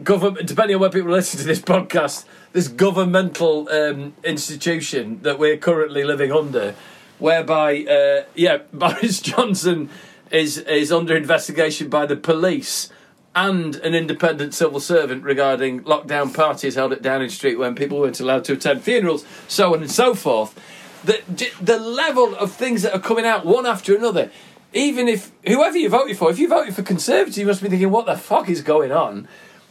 [0.03, 5.57] government, depending on where people listen to this podcast, this governmental um, institution that we're
[5.57, 6.75] currently living under,
[7.19, 9.91] whereby, uh, yeah, Boris Johnson
[10.31, 12.91] is is under investigation by the police.
[13.35, 18.19] And an independent civil servant regarding lockdown parties held at Downing Street when people weren't
[18.19, 20.59] allowed to attend funerals, so on and so forth.
[21.05, 21.23] The,
[21.61, 24.33] the level of things that are coming out one after another
[24.73, 27.91] even if whoever you voted for, if you voted for Conservative, you must be thinking,
[27.91, 29.27] what the fuck is going on?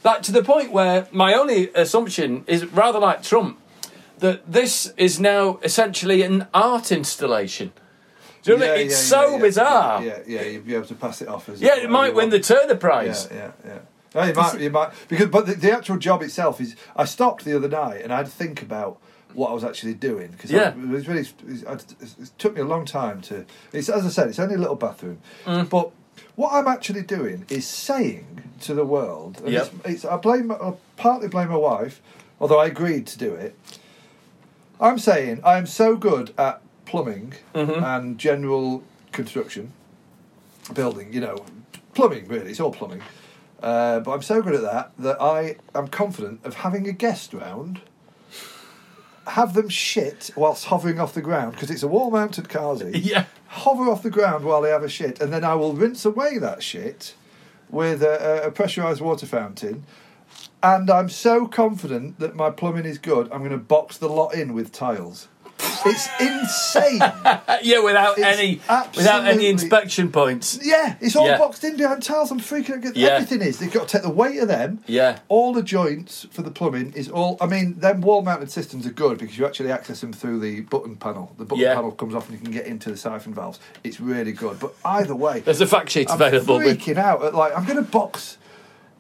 [0.07, 3.59] Like to the point where my only assumption is rather like Trump,
[4.19, 7.71] that this is now essentially an art installation.
[8.43, 8.87] Do you know what I mean?
[8.87, 10.03] It's so yeah, bizarre.
[10.03, 12.39] Yeah, yeah, you'd be able to pass it off as Yeah, it might win the
[12.39, 13.27] Turner Prize.
[13.29, 13.79] Yeah, yeah, yeah.
[14.15, 16.75] No, you might, you might, because but the, the actual job itself is.
[16.95, 18.99] I stopped the other night and I had to think about
[19.33, 20.69] what I was actually doing because Yeah.
[20.69, 21.27] it was really.
[21.67, 23.45] I, it took me a long time to.
[23.73, 25.69] It's as I said, it's only a little bathroom, Mm.
[25.69, 25.91] but
[26.35, 29.39] what I'm actually doing is saying to the world.
[29.43, 29.71] And Yep.
[29.85, 30.51] it's, it's, I blame.
[30.51, 32.01] I partly blame my wife,
[32.39, 33.55] although I agreed to do it.
[34.79, 37.83] I'm saying I'm so good at plumbing Mm-hmm.
[37.83, 39.73] and general construction,
[40.73, 41.43] building, you know,
[41.93, 43.01] plumbing really, it's all plumbing.
[43.61, 47.33] Uh, but I'm so good at that that I am confident of having a guest
[47.33, 47.81] round,
[49.25, 52.91] have them shit whilst hovering off the ground because it's a wall mounted carsy.
[53.03, 53.25] Yeah.
[53.49, 56.37] Hover off the ground while they have a shit, and then I will rinse away
[56.37, 57.15] that shit
[57.69, 59.85] with a, a pressurised water fountain.
[60.61, 64.33] And I'm so confident that my plumbing is good, I'm going to box the lot
[64.33, 65.27] in with tiles.
[65.59, 66.99] It's insane.
[67.63, 68.61] Yeah, without It's any
[68.95, 70.59] without any inspection points.
[70.61, 71.37] Yeah, it's all Yeah.
[71.39, 72.29] boxed in behind tiles.
[72.29, 72.95] I'm freaking out.
[72.95, 73.09] Yeah.
[73.09, 73.57] Everything is.
[73.59, 74.79] They've got to take the weight of them.
[74.85, 75.19] Yeah.
[75.27, 77.37] All the joints for the plumbing is all.
[77.41, 80.61] I mean, them wall mounted systems are good because you actually access them through the
[80.61, 81.33] button panel.
[81.37, 81.73] The button Yeah.
[81.75, 83.59] panel comes off and you can get into the siphon valves.
[83.83, 84.59] It's really good.
[84.59, 87.23] But either way, There's a fact sheet I'm available with freaking out.
[87.23, 88.37] At, like, I'm going to box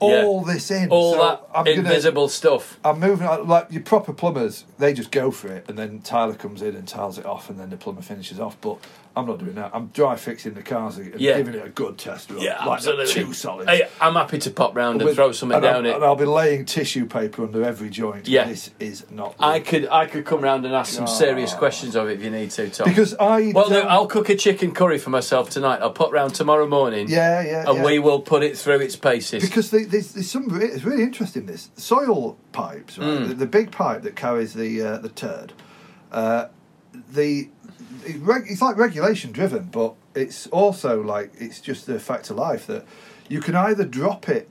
[0.01, 0.23] Yeah.
[0.25, 0.89] all this in.
[0.89, 2.79] all So that I'm gonna- invisible stuff.
[2.85, 4.63] I'm moving like your proper plumbers.
[4.77, 7.59] They just go for it, and then tiler comes in and tiles it off, and
[7.59, 8.57] then the plumber finishes off.
[8.61, 8.77] But
[9.17, 9.71] I'm not doing that.
[9.73, 11.37] I'm dry fixing the cars and Yeah.
[11.37, 12.39] giving it a good test run.
[12.39, 13.13] Yeah, like absolutely.
[13.13, 13.67] Two solids.
[13.67, 15.95] Hey, I'm happy to pop round and With- throw something and down I'll, it.
[15.95, 18.27] And I'll be laying tissue paper under every joint.
[18.27, 18.45] Yeah.
[18.47, 19.35] This is not.
[19.39, 21.57] I could I could come round and ask some serious Ah.
[21.57, 22.87] questions of it if you need to, Tom.
[22.87, 23.51] because I.
[23.55, 25.79] well, no, I'll cook a chicken curry for myself tonight.
[25.81, 27.07] I'll put round tomorrow morning.
[27.09, 27.65] Yeah, yeah.
[27.67, 27.83] and yeah.
[27.85, 29.41] we will put it through its paces.
[29.41, 30.47] Because the, there's, there's some.
[30.61, 31.47] It's really interesting.
[31.47, 33.07] This soil pipes, right?
[33.07, 33.27] Mm.
[33.29, 35.53] The, the big pipe that carries the uh, the turd.
[36.11, 36.45] Uh,
[37.11, 37.49] the
[38.05, 42.37] it reg, it's like regulation driven, but it's also like it's just the fact of
[42.37, 42.85] life that
[43.29, 44.49] you can either drop it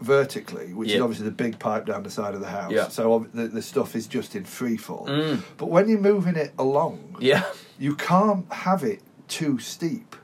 [0.00, 2.72] vertically, which is obviously the big pipe down the side of the house.
[2.72, 2.88] Yeah.
[2.88, 5.06] So the, the stuff is just in free fall.
[5.06, 5.42] Mm.
[5.56, 7.44] But when you're moving it along, yeah,
[7.78, 10.16] you can't have it too steep.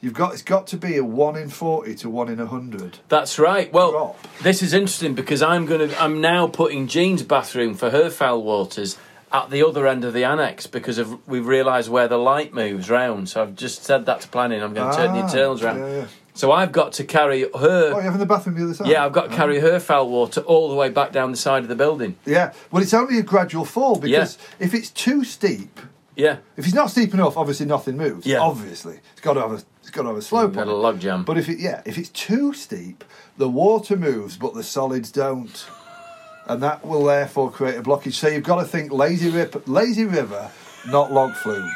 [0.00, 2.98] You've got it's got to be a one in forty to one in hundred.
[3.08, 3.72] that's right.
[3.72, 4.26] Well, Drop.
[4.42, 8.98] this is interesting because I'm gonna I'm now putting Jean's bathroom for her foul waters
[9.32, 12.90] at the other end of the annex because of we've realised where the light moves
[12.90, 13.28] round.
[13.28, 14.62] So I've just said that to planning.
[14.62, 15.78] I'm going to turn the Ah, internals round.
[15.80, 16.06] yeah, yeah.
[16.34, 17.48] So I've got to carry her.
[17.52, 18.86] Oh, you're having the bathroom the other side?
[18.88, 21.62] Yeah, I've got to carry her foul water all the way back down the side
[21.62, 22.16] of the building.
[22.24, 25.78] Yeah, well, it's only a gradual fall because if it's too steep,
[26.16, 26.38] Yeah.
[26.56, 28.26] If it's not steep enough, obviously nothing moves.
[28.26, 28.40] Yeah.
[28.40, 30.54] Obviously, it's got to have a it's got to have a slope.
[30.54, 31.24] Got a log jam.
[31.24, 33.02] But if it yeah, if it's too steep,
[33.36, 35.66] the water moves, but the solids don't,
[36.46, 38.14] and that will therefore create a blockage.
[38.14, 40.50] So you've got to think lazy rip, lazy river,
[40.88, 41.70] not log flume.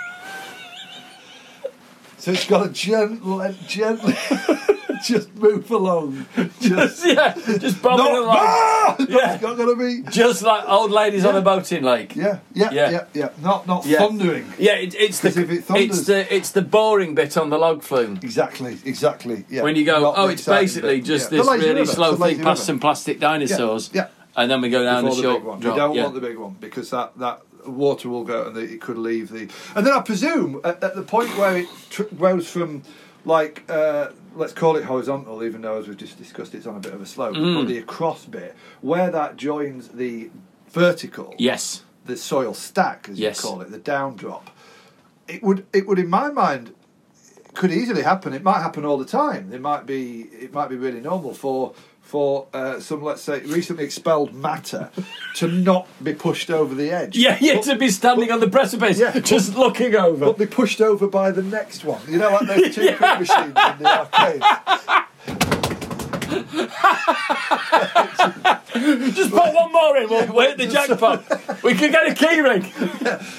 [2.19, 4.15] So it's got to gently, gently
[5.05, 6.27] just move along.
[6.61, 8.37] Just yeah, just bobbing not, along.
[8.39, 8.97] Ah!
[9.09, 9.35] Yeah.
[9.35, 10.11] It's not going to be.
[10.11, 12.17] Just like old ladies on a boating lake.
[12.17, 12.91] Yeah, yeah, Yeah.
[12.91, 13.29] yeah, yeah.
[13.43, 13.99] Not not Yeah.
[13.99, 14.53] thundering.
[14.59, 17.83] Yeah, it, it's the it thunders- it's the it's the boring bit on the log
[17.83, 18.19] flume.
[18.23, 19.45] Exactly, exactly.
[19.49, 19.63] Yeah.
[19.63, 21.05] When you go, Not oh, it's basically bit.
[21.05, 21.39] just Yeah.
[21.43, 21.87] this really river.
[21.93, 22.65] slow thing past river.
[22.65, 23.91] some plastic dinosaurs.
[23.93, 24.09] Yeah.
[24.37, 25.61] And then we go down the the short big one.
[25.61, 25.75] drop.
[25.75, 26.03] We don't yeah.
[26.05, 29.31] want the big one because that that water will go and the, it could leave
[29.31, 29.49] the.
[29.75, 32.83] And then I presume at, at the point where it tr- goes from
[33.25, 36.81] like uh, let's call it horizontal, even though as we've just discussed, it's on a
[36.81, 37.35] bit of a slope.
[37.35, 37.63] Mm.
[37.63, 40.31] But the across bit where that joins the
[40.71, 41.83] vertical, Yes.
[42.05, 43.43] the soil stack, as Yes.
[43.43, 44.51] you call it, the down drop.
[45.27, 46.73] It would it would in my mind
[47.55, 48.35] could easily happen.
[48.35, 49.53] It might happen all the time.
[49.53, 51.73] It might be it might be really normal for
[52.07, 54.91] for uh, some let's say recently expelled matter
[55.35, 57.17] to not be pushed over the edge.
[57.17, 59.19] Yeah, yeah, But- to be standing but- on the precipice, Yeah.
[59.19, 60.27] just looking over.
[60.27, 62.01] but be pushed over by the next one.
[62.09, 64.43] You know, like those two quick machines in the arcade.
[69.15, 71.25] Just put one more in, we'll, we'll hit the jackpot.
[71.63, 72.65] We can get a keyring.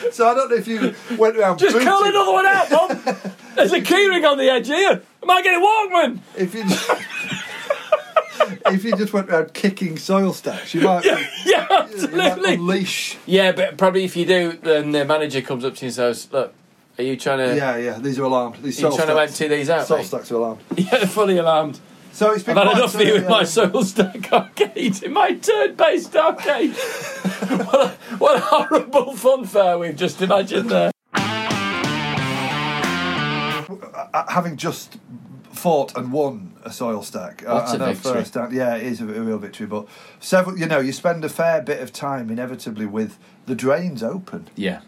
[0.13, 1.59] So I don't know if you went around.
[1.59, 2.69] Just call another one out.
[3.55, 5.01] There's a keyring on the edge here.
[5.21, 6.19] Am I getting Walkman?
[6.35, 6.63] If you.
[8.71, 13.17] If you just went around kicking soil stacks, you might, Yeah, yeah, you might unleash.
[13.25, 16.27] Yeah, but probably if you do, then the manager comes up to you and says,
[16.31, 16.53] "Look,
[16.97, 17.55] are you trying to?
[17.55, 17.97] Yeah, yeah.
[17.99, 18.57] These are alarmed.
[18.63, 20.07] These Are you trying to empty these out, Soil mate?
[20.07, 20.61] stacks are alarmed.
[20.77, 21.79] Yeah, fully alarmed.
[22.11, 25.13] So it's been I've had enough of you with my uh, soil stack arcade in
[25.13, 26.71] my turn-based arcade.
[26.71, 30.91] what, a, what a horrible fun fair we've just imagined there.
[34.13, 34.97] uh, having just
[35.57, 37.45] fought and won a soil stack.
[37.45, 38.13] I- I a victory?
[38.23, 39.65] First yeah, it is a, a real victory.
[39.67, 39.87] But
[40.19, 44.49] several, you know, you spend a fair bit of time inevitably with the drains open,
[44.55, 44.81] Yeah,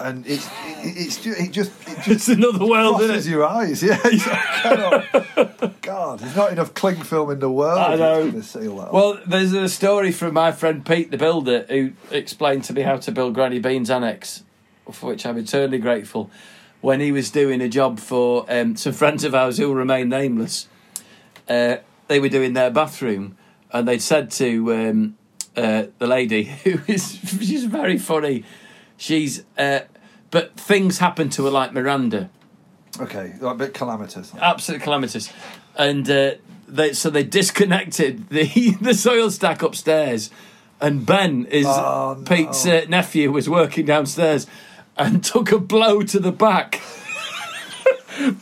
[0.00, 3.26] and it's it, it's ju- it just it it's just another world, isn't it?
[3.26, 3.82] your eyes.
[3.82, 3.96] Yeah,
[4.62, 5.80] cannot.
[5.82, 7.78] God, there's not enough cling film in the world.
[7.78, 8.40] I know.
[8.40, 8.92] seal that.
[8.92, 12.96] Well, there's a story from my friend Pete, the builder, who explained to me how
[12.98, 14.42] to build Granny Bean's annex,
[14.90, 16.30] for which I'm eternally grateful.
[16.82, 20.10] When he was doing a job for um, some friends of ours who will remain
[20.10, 20.68] nameless,
[21.48, 21.76] uh,
[22.08, 23.36] they were doing their bathroom,
[23.72, 25.16] and they'd said to um,
[25.56, 28.44] uh, the lady, who is she's very funny,
[28.96, 29.80] she's uh,
[30.30, 32.28] but things happen to her like Miranda
[33.00, 34.32] okay, a bit calamitous.
[34.40, 35.32] absolutely calamitous.
[35.76, 36.32] And uh,
[36.68, 38.46] they so they disconnected the
[38.80, 40.30] the soil stack upstairs,
[40.80, 42.24] and Ben, is Oh, no.
[42.24, 44.46] Pete's uh, nephew, was working downstairs
[44.96, 46.80] and took a blow to the back.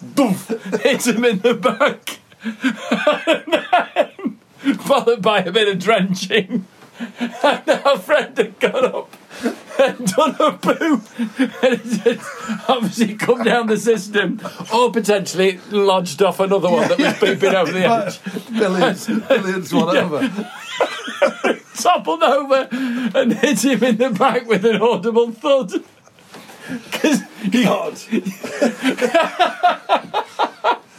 [0.02, 0.48] Boof!
[0.82, 2.18] Hit him in the back.
[2.42, 6.66] And then, followed by a bit of drenching.
[7.42, 9.16] And our friend had got up
[9.78, 11.02] and done a poo.
[11.62, 12.20] And it
[12.68, 14.40] obviously come down the system,
[14.74, 18.20] or potentially lodged off another one that was peeping over the edge.
[18.50, 20.22] billions, billions whatever.
[20.22, 21.58] Yeah.
[21.74, 25.72] Toppled over and hit him in the back with an audible thud.
[26.90, 27.92] Because God,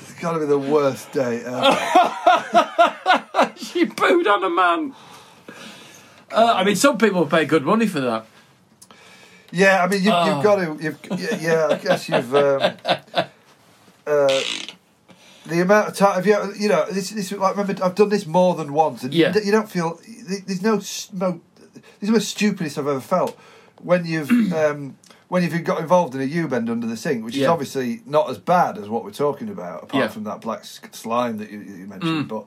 [0.02, 1.72] it's got to be the worst day ever.
[3.58, 4.94] she pooed on a man.
[6.32, 8.26] Uh, I mean, some people pay good money for that.
[9.52, 10.34] Yeah, I mean, you've, Oh.
[10.36, 10.78] you've got to.
[10.82, 12.34] You've, yeah, yeah, I guess you've.
[12.36, 12.62] Um,
[14.08, 14.42] uh,
[15.46, 18.26] the amount of time, have you, you know, this, this, like, remember, I've done this
[18.26, 19.34] more than once, and Yeah.
[19.36, 20.00] you, you don't feel.
[20.28, 20.76] There's no,
[21.14, 21.42] no.
[21.74, 23.38] This is the most stupidest I've ever felt
[23.82, 24.32] when you've.
[24.54, 24.98] Um,
[25.32, 28.38] when you've got involved in a U-bend under the sink, which is obviously not as
[28.38, 30.08] bad as what we're talking about, apart Yeah.
[30.10, 32.28] from that black slime that you, you mentioned.
[32.28, 32.44] But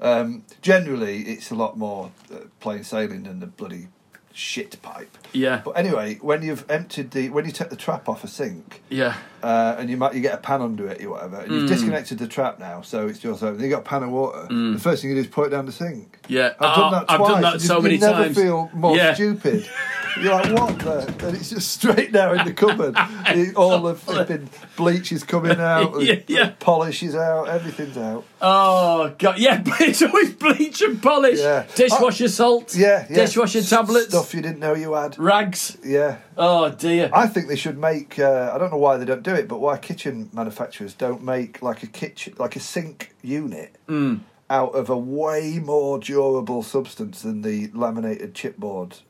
[0.00, 3.88] um, generally, it's a lot more uh, plain sailing than the bloody
[4.34, 5.14] shit pipe.
[5.34, 5.60] Yeah.
[5.62, 9.14] But anyway, when you've emptied the when you take the trap off a sink, Yeah.
[9.42, 11.54] uh, and you might you get a pan under it or whatever, and Mm.
[11.60, 13.62] you've disconnected the trap now, so it's just open.
[13.62, 14.46] You got a pan of water.
[14.48, 16.18] The first thing you do is put it down the sink.
[16.28, 16.54] Yeah.
[16.58, 17.30] I've done that I've twice.
[17.30, 18.36] done that so you, many you never times.
[18.38, 19.12] feel more Yeah.
[19.12, 19.68] stupid.
[20.20, 21.26] You're like, what the?
[21.26, 22.94] And it's just straight now in the cupboard.
[23.32, 26.52] The- all the flipping bleach is coming out, Yeah, yeah.
[26.58, 28.24] polish is out, everything's out.
[28.42, 31.64] Oh god, yeah, but it's always bleach and polish, Yeah.
[31.74, 33.16] dishwasher salt, Yeah, yeah.
[33.16, 35.18] dishwasher tablets, Stuff you didn't know you had.
[35.18, 35.78] rags.
[35.84, 36.18] Yeah.
[36.36, 37.10] Oh dear.
[37.14, 38.18] I think they should make.
[38.18, 41.62] Uh, I don't know why they don't do it, but why kitchen manufacturers don't make
[41.62, 44.16] like a kitchen, like a sink unit Hmm.
[44.50, 49.00] out of a way more durable substance than the laminated chipboard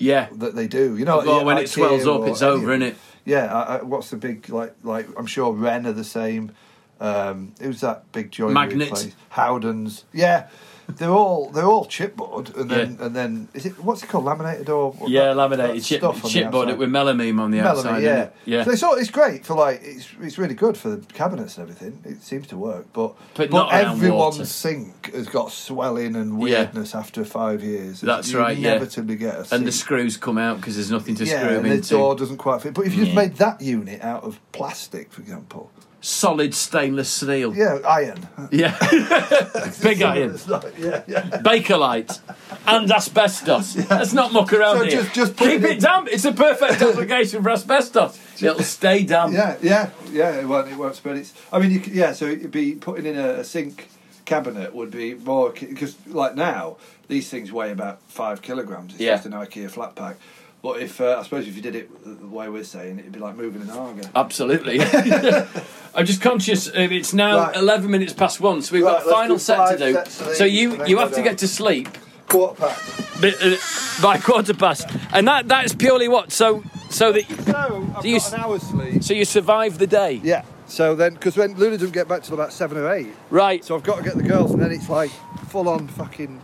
[0.00, 0.28] Yeah.
[0.32, 0.96] that they do.
[0.96, 2.96] You know, Well, when it swells up, it's over, of it?
[3.24, 3.54] Yeah.
[3.54, 4.74] I, I, what's the big like?
[4.82, 6.52] Like I'm sure Wren are the same.
[7.00, 8.54] Um, who's that big joint?
[8.54, 9.14] Magnet.
[9.30, 10.04] Howdens.
[10.12, 10.48] Yeah.
[10.96, 13.06] They're all they're all chipboard, and then Yeah.
[13.06, 16.68] and then is it what's it called laminated or Yeah, that- laminated that chip, chipboard
[16.70, 18.02] it with melamine on the Melamine, outside.
[18.02, 18.64] yeah, yeah.
[18.64, 21.62] So it's, all, it's great for like it's it's really good for the cabinets and
[21.68, 22.00] everything.
[22.04, 26.38] It seems to work, but But not everyone's sink has got swelling and Yeah.
[26.64, 28.00] weirdness after five years.
[28.00, 28.70] That's you right, yeah.
[28.76, 31.64] Inevitably get a and the screws come out because there's nothing to yeah, screw them
[31.64, 31.90] and the into.
[31.90, 32.74] door doesn't quite fit.
[32.74, 35.70] But if you just made that unit out of plastic, for example,
[36.02, 37.54] Solid stainless steel.
[37.54, 38.74] yeah, iron, Yeah.
[39.82, 40.38] Big iron.
[40.48, 41.22] Like- yeah, yeah.
[41.42, 42.18] Bakelite
[42.66, 43.76] and asbestos.
[43.90, 45.02] Let's not muck around So here.
[45.02, 46.08] just- just Keep it it damp.
[46.10, 48.18] It's a perfect application for asbestos.
[48.42, 49.34] It'll stay damp.
[49.34, 50.40] Yeah, yeah, yeah.
[50.40, 51.18] It won't, it won't spread.
[51.18, 51.34] It's.
[51.52, 52.12] I mean, you, yeah.
[52.12, 53.88] So it'd be putting in a, a sink
[54.24, 56.78] cabinet would be more because, like now,
[57.08, 58.92] these things weigh about five kilograms.
[58.94, 59.16] It's Yeah.
[59.16, 60.16] just an IKEA flat pack.
[60.62, 63.18] But if uh, I suppose if you did it the way we're saying, it'd be
[63.18, 64.10] like moving an Aga.
[64.14, 64.80] Absolutely.
[65.94, 66.68] I'm just conscious.
[66.68, 67.56] Uh, it's now Right.
[67.56, 69.78] 11 minutes past one, so we've Right, got a let's final do set to five
[69.78, 69.92] do.
[69.94, 71.24] sets of So these you then you go have to down.
[71.24, 71.88] get to sleep
[72.28, 72.78] Quarter pack.
[73.22, 73.56] bi- uh,
[74.02, 76.30] by quarter past, and that that's purely what.
[76.30, 79.02] So so that So I've Do you got s- an hour's sleep.
[79.02, 80.42] so you survive the day, Yeah.
[80.66, 83.64] So then, because when Luna doesn't get back till about seven or eight, right?
[83.64, 85.10] so I've got to get the girls, and then it's like
[85.48, 86.40] full on fucking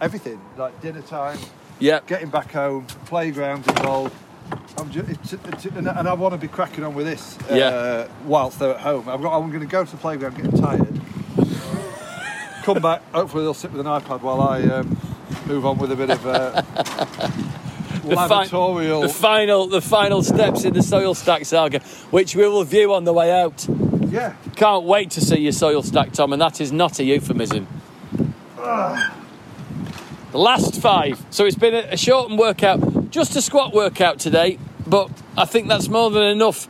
[0.00, 1.38] everything, like dinner time.
[1.78, 2.00] Yeah.
[2.06, 4.14] getting back home, playgrounds involved.
[4.78, 8.08] I'm just, it's, it's, and I want to be cracking on with this uh, Yeah.
[8.24, 9.08] whilst they're at home.
[9.08, 11.00] I've got, I'm going to go to the playground getting tired.
[12.62, 14.96] Come back, hopefully they'll sit with an iPad while I um,
[15.46, 16.62] move on with a bit of uh,
[18.06, 22.62] The, fi- the final the final steps in the soil stack saga, which we will
[22.62, 23.66] view on the way out.
[24.08, 27.66] yeah, Can't wait to see your soil stack, Tom, and that is not a euphemism.
[28.56, 29.10] The
[30.36, 31.24] last five.
[31.30, 35.88] So it's been a, shortened workout, just a squat workout today, but I think that's
[35.88, 36.68] more than enough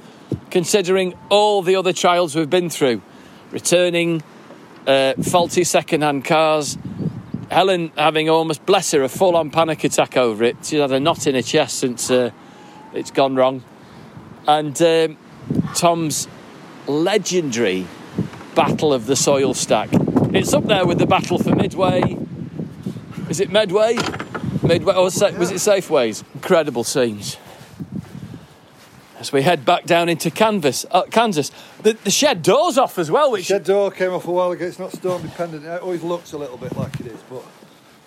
[0.50, 3.02] considering all the other trials we've been through.
[3.50, 4.22] Returning
[4.86, 6.78] uh, faulty second-hand cars,
[7.50, 10.56] Helen having almost, bless her, a full-on panic attack over it.
[10.62, 12.30] She's had a knot in her chest since uh,
[12.92, 13.62] it's gone wrong.
[14.48, 15.16] And um,
[15.74, 16.28] Tom's
[16.86, 17.86] legendary
[18.54, 19.90] Battle of the Soil Stack.
[19.92, 22.16] It's up there with the battle for Midway.
[23.28, 23.96] Is it Medway?
[24.62, 26.22] Midway, or Sa- was it Safeways?
[26.34, 27.36] Incredible scenes.
[29.18, 31.50] As we head back down into Canvas, uh, Kansas,
[31.82, 34.64] the, the shed door's off as well, which Shed door came off a while ago.
[34.64, 35.64] It's not storm dependent.
[35.64, 37.42] It always looks a little bit like it is, but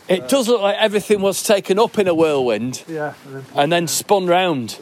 [0.08, 3.14] it does look like everything was taken up in a whirlwind yeah.
[3.26, 4.80] And then and then spun round.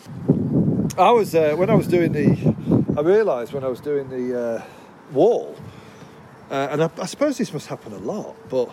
[0.97, 2.95] I was uh, when I was doing the.
[2.95, 4.65] I realised when I was doing the uh,
[5.11, 5.55] wall,
[6.51, 8.35] uh, and I, I suppose this must happen a lot.
[8.49, 8.69] But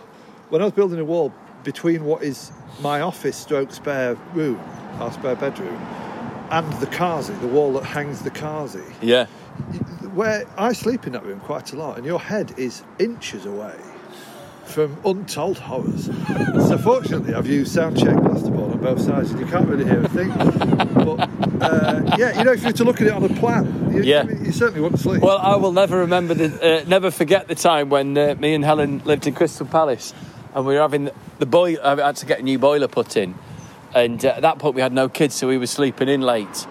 [0.49, 1.33] when I was building a wall
[1.65, 2.51] between what is
[2.81, 4.59] my office stroke spare room,
[4.99, 5.75] our spare bedroom,
[6.51, 9.25] and the carsy, the wall that hangs the carsy, Yeah.
[10.13, 13.73] where I sleep in that room quite a lot, and your head is inches away
[14.63, 16.05] from untold horrors.
[16.67, 20.01] so fortunately, I've used sound check plasterboard on both sides, and you can't really hear
[20.01, 20.29] a thing.
[20.93, 21.29] but
[21.61, 24.03] uh, yeah, you know, if you were to look at it on a plan, you,
[24.03, 24.23] Yeah.
[24.23, 25.21] you certainly wouldn't sleep.
[25.21, 28.63] Well, I will never remember the, uh, never forget the time when uh, me and
[28.65, 30.13] Helen lived in Crystal Palace,
[30.55, 31.79] and we were having the boiler.
[31.83, 33.35] I had to get a new boiler put in,
[33.93, 36.65] and uh, at that point we had no kids, so we were sleeping in late.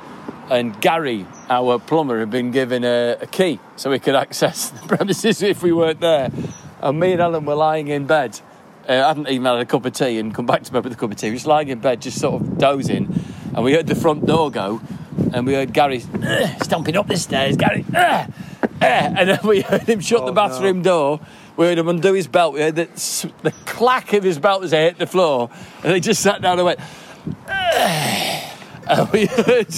[0.50, 4.86] And Gary, our plumber, had been given a, a key so we could access the
[4.88, 6.30] premises if we weren't there.
[6.82, 8.40] And me and Helen were lying in bed.
[8.86, 10.92] Uh, I hadn't even had a cup of tea and come back to bed with
[10.92, 11.28] a cup of tea.
[11.28, 13.08] We were just lying in bed, just sort of dozing,
[13.54, 14.82] and we heard the front door go,
[15.32, 17.56] and we heard Gary "Ugh, stomping up the stairs.
[17.56, 21.20] Gary, and then we heard him shut Oh, the bathroom door.
[21.56, 22.54] We heard him undo his belt.
[22.54, 22.86] We heard the,
[23.42, 25.50] the clack of his belt as he hit the floor,
[25.84, 26.80] and he just sat down and went.
[27.48, 28.40] "Ugh."
[28.86, 29.68] And we heard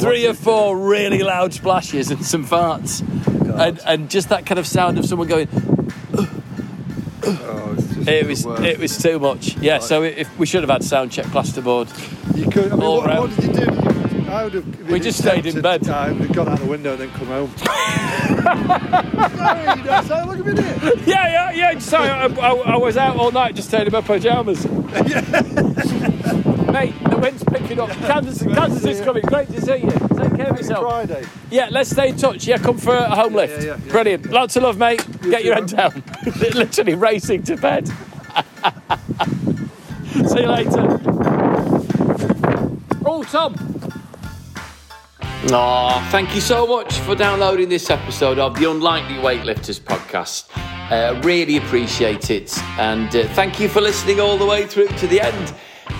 [0.00, 3.02] three or four really loud splashes and some farts,
[3.56, 5.46] and, and just that kind of sound of someone going.
[7.22, 7.76] Oh,
[8.06, 9.56] It was it was too much.
[9.58, 11.86] Yeah, so if we should have had sound check plasterboard.
[12.36, 12.72] You could.
[12.72, 13.64] I mean, all what, what did you do?
[13.66, 13.97] Did you-
[14.28, 14.90] I would have.
[14.90, 15.88] We just stayed in bed.
[15.88, 17.52] I would have gone out the window and then come home.
[19.36, 20.52] Sorry, you know, so look at me.
[21.06, 21.78] Yeah, yeah, yeah.
[21.78, 24.64] Sorry, I, I, I was out all night just staying in my pajamas.
[24.66, 24.92] Mate,
[27.08, 27.90] the wind's picking up.
[27.90, 29.22] Kansas, Kansas is coming.
[29.22, 29.90] Great to see you.
[29.90, 30.84] Take care of yourself.
[30.84, 31.24] Friday.
[31.50, 32.46] Yeah, let's stay in touch.
[32.46, 33.64] Yeah, come for a home lift.
[33.64, 33.90] yeah, yeah.
[33.90, 34.30] Brilliant.
[34.30, 35.04] Lots of love, mate.
[35.22, 36.02] Get your head down.
[36.40, 37.88] Literally racing to bed.
[40.28, 41.00] see you later.
[43.06, 43.54] Oh, Tom.
[45.46, 50.48] Aw, thank you so much for downloading this episode of the Unlikely Weightlifters podcast.
[50.90, 52.58] Uh, really appreciate it.
[52.76, 55.54] And uh, thank you for listening all the way through to the end.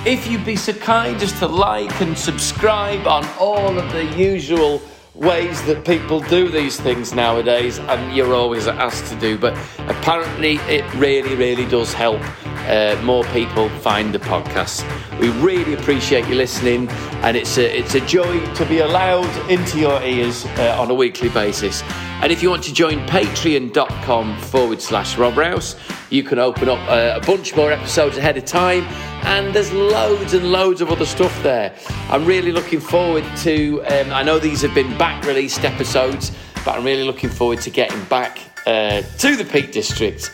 [0.04, 4.82] if you'd be so kind as to like and subscribe on all of the usual
[5.14, 10.56] ways that people do these things nowadays, and you're always asked to do, but apparently
[10.66, 12.20] it really, really does help
[12.68, 14.84] uh, more people find the podcast.
[15.18, 16.88] We really appreciate you listening,
[17.22, 20.94] and it's a, it's a joy to be allowed into your ears uh, on a
[20.94, 21.82] weekly basis.
[22.20, 25.76] And if you want to join patreon.com forward slash Rob Rouse,
[26.10, 28.84] you can open up uh, a bunch more episodes ahead of time.
[29.24, 31.74] And there's loads and loads of other stuff there.
[32.08, 36.32] I'm really looking forward to, um, I know these have been back released episodes,
[36.64, 40.32] but I'm really looking forward to getting back uh, to the Peak District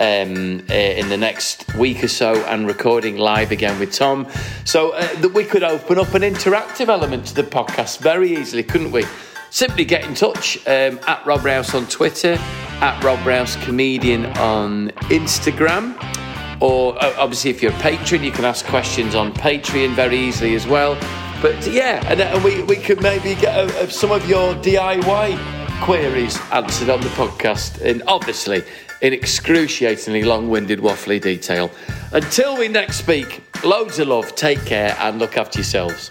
[0.00, 4.26] um, uh, in the next week or so and recording live again with Tom.
[4.64, 8.62] So uh, that we could open up an interactive element to the podcast very easily,
[8.62, 9.04] couldn't we?
[9.50, 12.36] Simply get in touch um, at Rob Rouse on Twitter,
[12.80, 15.96] at Rob Rouse Comedian on Instagram.
[16.60, 20.54] Or uh, obviously, if you're a patron, you can ask questions on Patreon very easily
[20.54, 20.94] as well.
[21.42, 25.82] But yeah, and, and we, we could maybe get a, a, some of your DIY
[25.82, 27.80] queries answered on the podcast.
[27.80, 28.62] And obviously,
[29.00, 31.70] in excruciatingly long winded, waffly detail.
[32.12, 36.10] Until we next speak, loads of love, take care, and look after yourselves.